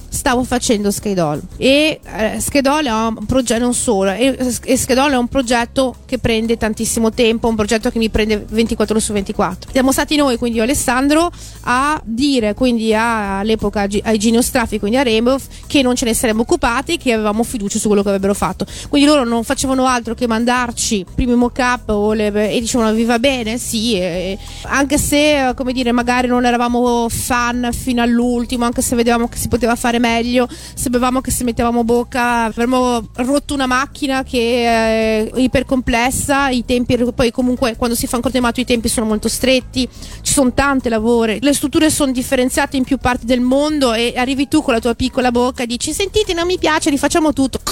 stavo 0.09 0.43
facendo 0.43 0.91
Skydoll. 0.91 1.41
E 1.57 1.99
eh, 2.03 2.39
Skydoll 2.39 2.85
è 2.85 2.91
un 2.91 3.25
progetto 3.25 3.63
non 3.63 3.73
solo, 3.73 4.11
e, 4.11 4.37
e 4.63 4.77
Skydoll 4.77 5.11
è 5.11 5.17
un 5.17 5.27
progetto 5.27 5.95
che 6.05 6.17
prende 6.17 6.57
tantissimo 6.57 7.11
tempo, 7.11 7.47
un 7.47 7.55
progetto 7.55 7.89
che 7.89 7.97
mi 7.97 8.09
prende 8.09 8.45
24 8.47 8.95
ore 8.95 9.03
su 9.03 9.13
24. 9.13 9.71
Siamo 9.71 9.91
stati 9.91 10.15
noi, 10.15 10.37
quindi 10.37 10.57
io 10.57 10.63
Alessandro, 10.63 11.31
a 11.61 11.99
dire 12.03 12.53
quindi 12.53 12.93
a- 12.93 13.39
all'epoca 13.39 13.87
ai 14.03 14.17
Ginostrafi, 14.17 14.79
quindi 14.79 14.97
a 14.97 15.03
Rainbow, 15.03 15.37
che 15.67 15.81
non 15.81 15.95
ce 15.95 16.05
ne 16.05 16.13
saremmo 16.13 16.41
occupati, 16.41 16.97
che 16.97 17.13
avevamo 17.13 17.43
fiducia 17.43 17.79
su 17.79 17.87
quello 17.87 18.01
che 18.03 18.09
avrebbero 18.09 18.33
fatto. 18.33 18.65
Quindi 18.87 19.07
loro 19.07 19.23
non 19.23 19.43
facevano 19.43 19.85
altro 19.85 20.13
che 20.13 20.27
mandarci 20.27 21.05
primi 21.15 21.35
mock-up 21.35 21.89
le- 22.13 22.51
e 22.51 22.59
dicevano 22.59 22.93
vi 22.93 23.03
va 23.03 23.19
bene? 23.19 23.57
Sì, 23.57 23.93
e 23.95 24.37
anche 24.63 24.97
se, 24.97 25.53
come 25.55 25.73
dire, 25.73 25.91
magari 25.91 26.27
non 26.27 26.45
eravamo 26.45 27.07
fan 27.09 27.69
fino 27.71 28.01
all'ultimo, 28.01 28.65
anche 28.65 28.81
se 28.81 28.95
vedevamo 28.95 29.27
che 29.27 29.37
si 29.39 29.47
poteva 29.47 29.75
fare 29.75 29.99
meglio, 29.99 30.47
sapevamo 30.73 31.21
che 31.21 31.31
se 31.31 31.43
mettevamo 31.43 31.83
bocca 31.83 32.43
avremmo 32.43 33.07
rotto 33.15 33.53
una 33.53 33.67
macchina 33.67 34.23
che 34.23 34.65
è 34.65 35.31
ipercomplessa, 35.35 36.49
i 36.49 36.65
tempi, 36.65 36.97
poi 37.15 37.31
comunque 37.31 37.75
quando 37.75 37.95
si 37.95 38.05
fa 38.07 38.17
un 38.17 38.21
cortemato 38.21 38.59
i 38.59 38.65
tempi 38.65 38.89
sono 38.89 39.05
molto 39.05 39.29
stretti, 39.29 39.87
ci 40.21 40.33
sono 40.33 40.53
tante 40.53 40.89
lavori, 40.89 41.39
le 41.41 41.53
strutture 41.53 41.89
sono 41.89 42.11
differenziate 42.11 42.77
in 42.77 42.83
più 42.83 42.97
parti 42.97 43.25
del 43.25 43.41
mondo 43.41 43.93
e 43.93 44.13
arrivi 44.15 44.47
tu 44.47 44.61
con 44.61 44.73
la 44.73 44.79
tua 44.79 44.93
piccola 44.93 45.31
bocca 45.31 45.63
e 45.63 45.67
dici 45.67 45.93
sentite 45.93 46.33
non 46.33 46.45
mi 46.45 46.57
piace, 46.57 46.89
rifacciamo 46.89 47.33
tutto. 47.33 47.59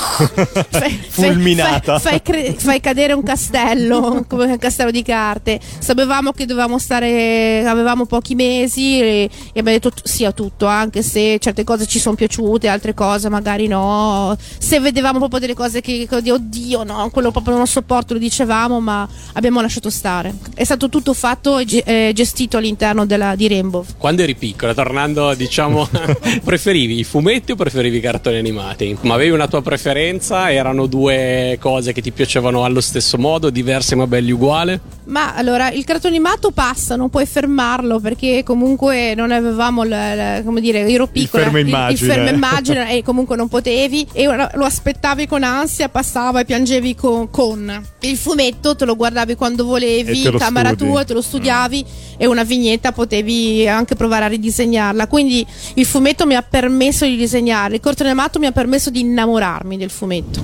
Fai- 0.69 0.99
Fulminata. 1.10 1.99
Fai, 1.99 2.12
fai 2.12 2.21
cre- 2.21 2.53
fai 2.53 2.80
cadere 2.80 3.13
un 3.13 3.23
castello 3.23 4.25
come 4.27 4.45
un 4.45 4.58
castello 4.58 4.91
di 4.91 5.03
carte. 5.03 5.60
Sapevamo 5.80 6.32
che 6.32 6.45
dovevamo 6.45 6.77
stare, 6.80 7.65
avevamo 7.65 8.06
pochi 8.06 8.36
mesi 8.36 8.99
e, 8.99 9.30
e 9.53 9.60
abbiamo 9.60 9.80
detto 9.80 9.91
sì 10.03 10.25
a 10.25 10.32
tutto, 10.32 10.65
anche 10.65 11.01
se 11.01 11.38
certe 11.58 11.63
cose 11.63 11.88
ci 11.88 12.00
sono 12.00 12.15
piaciute, 12.15 12.67
altre 12.67 12.93
cose 12.93 13.30
magari 13.30 13.67
no. 13.67 14.36
Se 14.60 14.80
vedevamo 14.80 15.17
proprio 15.17 15.39
delle 15.39 15.56
cose 15.56 15.82
che, 15.82 16.06
che 16.08 16.22
di 16.22 16.30
oddio, 16.30 16.84
no, 16.84 17.10
quello 17.12 17.32
proprio 17.32 17.56
non 17.56 17.65
sopporto, 17.65 18.13
lo 18.13 18.20
dicevamo, 18.20 18.80
ma 18.80 19.08
abbiamo 19.34 19.62
lasciato 19.62 19.89
stare. 19.89 20.36
È 20.54 20.63
stato 20.63 20.89
tutto 20.89 21.13
fatto 21.13 21.58
e 21.58 21.84
eh, 21.86 22.12
gestito 22.13 22.58
all'interno 22.58 23.06
della, 23.06 23.36
di 23.36 23.48
Rainbow. 23.48 23.86
Quando 23.98 24.22
eri 24.22 24.36
piccola, 24.36 24.74
tornando, 24.74 25.34
diciamo, 25.34 25.88
preferivi 26.43 27.00
i 27.00 27.04
fumetti 27.04 27.54
o 27.54 27.56
preferivi 27.56 27.98
i 27.98 28.02
cartoni 28.02 28.38
animati? 28.38 28.98
Ma 29.02 29.15
avevi 29.15 29.32
una 29.32 29.48
tua 29.48 29.62
preferenza? 29.62 30.52
Erano 30.52 30.86
due 30.86 31.58
cose 31.60 31.93
che 31.93 32.02
ti 32.02 32.12
piacevano 32.12 32.63
allo 32.63 32.82
stesso 32.82 33.17
modo, 33.17 33.50
diverse 33.50 33.96
ma 33.96 34.06
belli 34.06 34.32
uguali? 34.32 34.80
Ma 35.06 35.34
allora 35.36 35.72
il 35.72 35.86
cartone 35.86 36.15
animato 36.15 36.52
passa, 36.52 36.96
non 36.96 37.10
puoi 37.10 37.26
fermarlo 37.26 38.00
perché 38.00 38.43
comunque 38.43 39.13
non 39.15 39.32
avevamo 39.32 39.84
il, 39.84 39.91
il- 39.91 40.41
come 40.43 40.62
dire, 40.62 40.88
ero 40.88 41.08
piccola. 41.08 41.46
Fermo 41.51 41.60
il- 41.60 41.67
immagine. 41.67 42.13
Il, 42.13 42.13
fermo 42.13 42.29
immagine 42.29 42.95
e 42.95 43.03
comunque 43.03 43.36
non 43.36 43.47
potevi 43.47 44.07
e 44.13 44.25
lo 44.25 44.65
aspettavi 44.65 45.27
con 45.27 45.43
ansia, 45.43 45.89
passava 45.89 46.41
e 46.41 46.45
piangevi 46.45 46.95
con, 46.95 47.29
con. 47.29 47.86
Il 48.01 48.17
fumetto 48.17 48.75
te 48.75 48.86
lo 48.86 48.95
guardavi 48.95 49.36
quando 49.36 49.65
volevi, 49.65 50.25
in 50.25 50.38
camera 50.38 50.69
studi. 50.69 50.89
tua, 50.89 51.03
te 51.03 51.13
lo 51.13 51.21
studiavi 51.21 51.86
e 52.17 52.25
una 52.25 52.43
vignetta 52.43 52.91
potevi 52.91 53.67
anche 53.67 53.95
provare 53.95 54.25
a 54.25 54.27
ridisegnarla. 54.27 55.07
Quindi 55.07 55.45
il 55.75 55.86
fumetto 55.86 56.25
mi 56.25 56.36
ha 56.36 56.41
permesso 56.41 57.05
di 57.05 57.15
disegnare, 57.15 57.75
il 57.75 57.81
cartone 57.81 58.10
animato 58.10 58.39
mi 58.39 58.45
ha 58.45 58.51
permesso 58.51 58.89
di 58.89 59.01
innamorarmi 59.01 59.77
del 59.77 59.89
fumetto. 59.89 60.41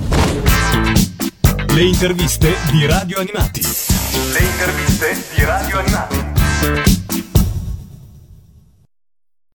Le 1.74 1.82
interviste 1.82 2.54
di 2.70 2.86
Radio 2.86 3.18
Animati. 3.18 3.60
Le 3.60 4.38
interviste 4.38 5.24
di 5.34 5.44
Radio 5.44 5.78
Animati. 5.78 7.03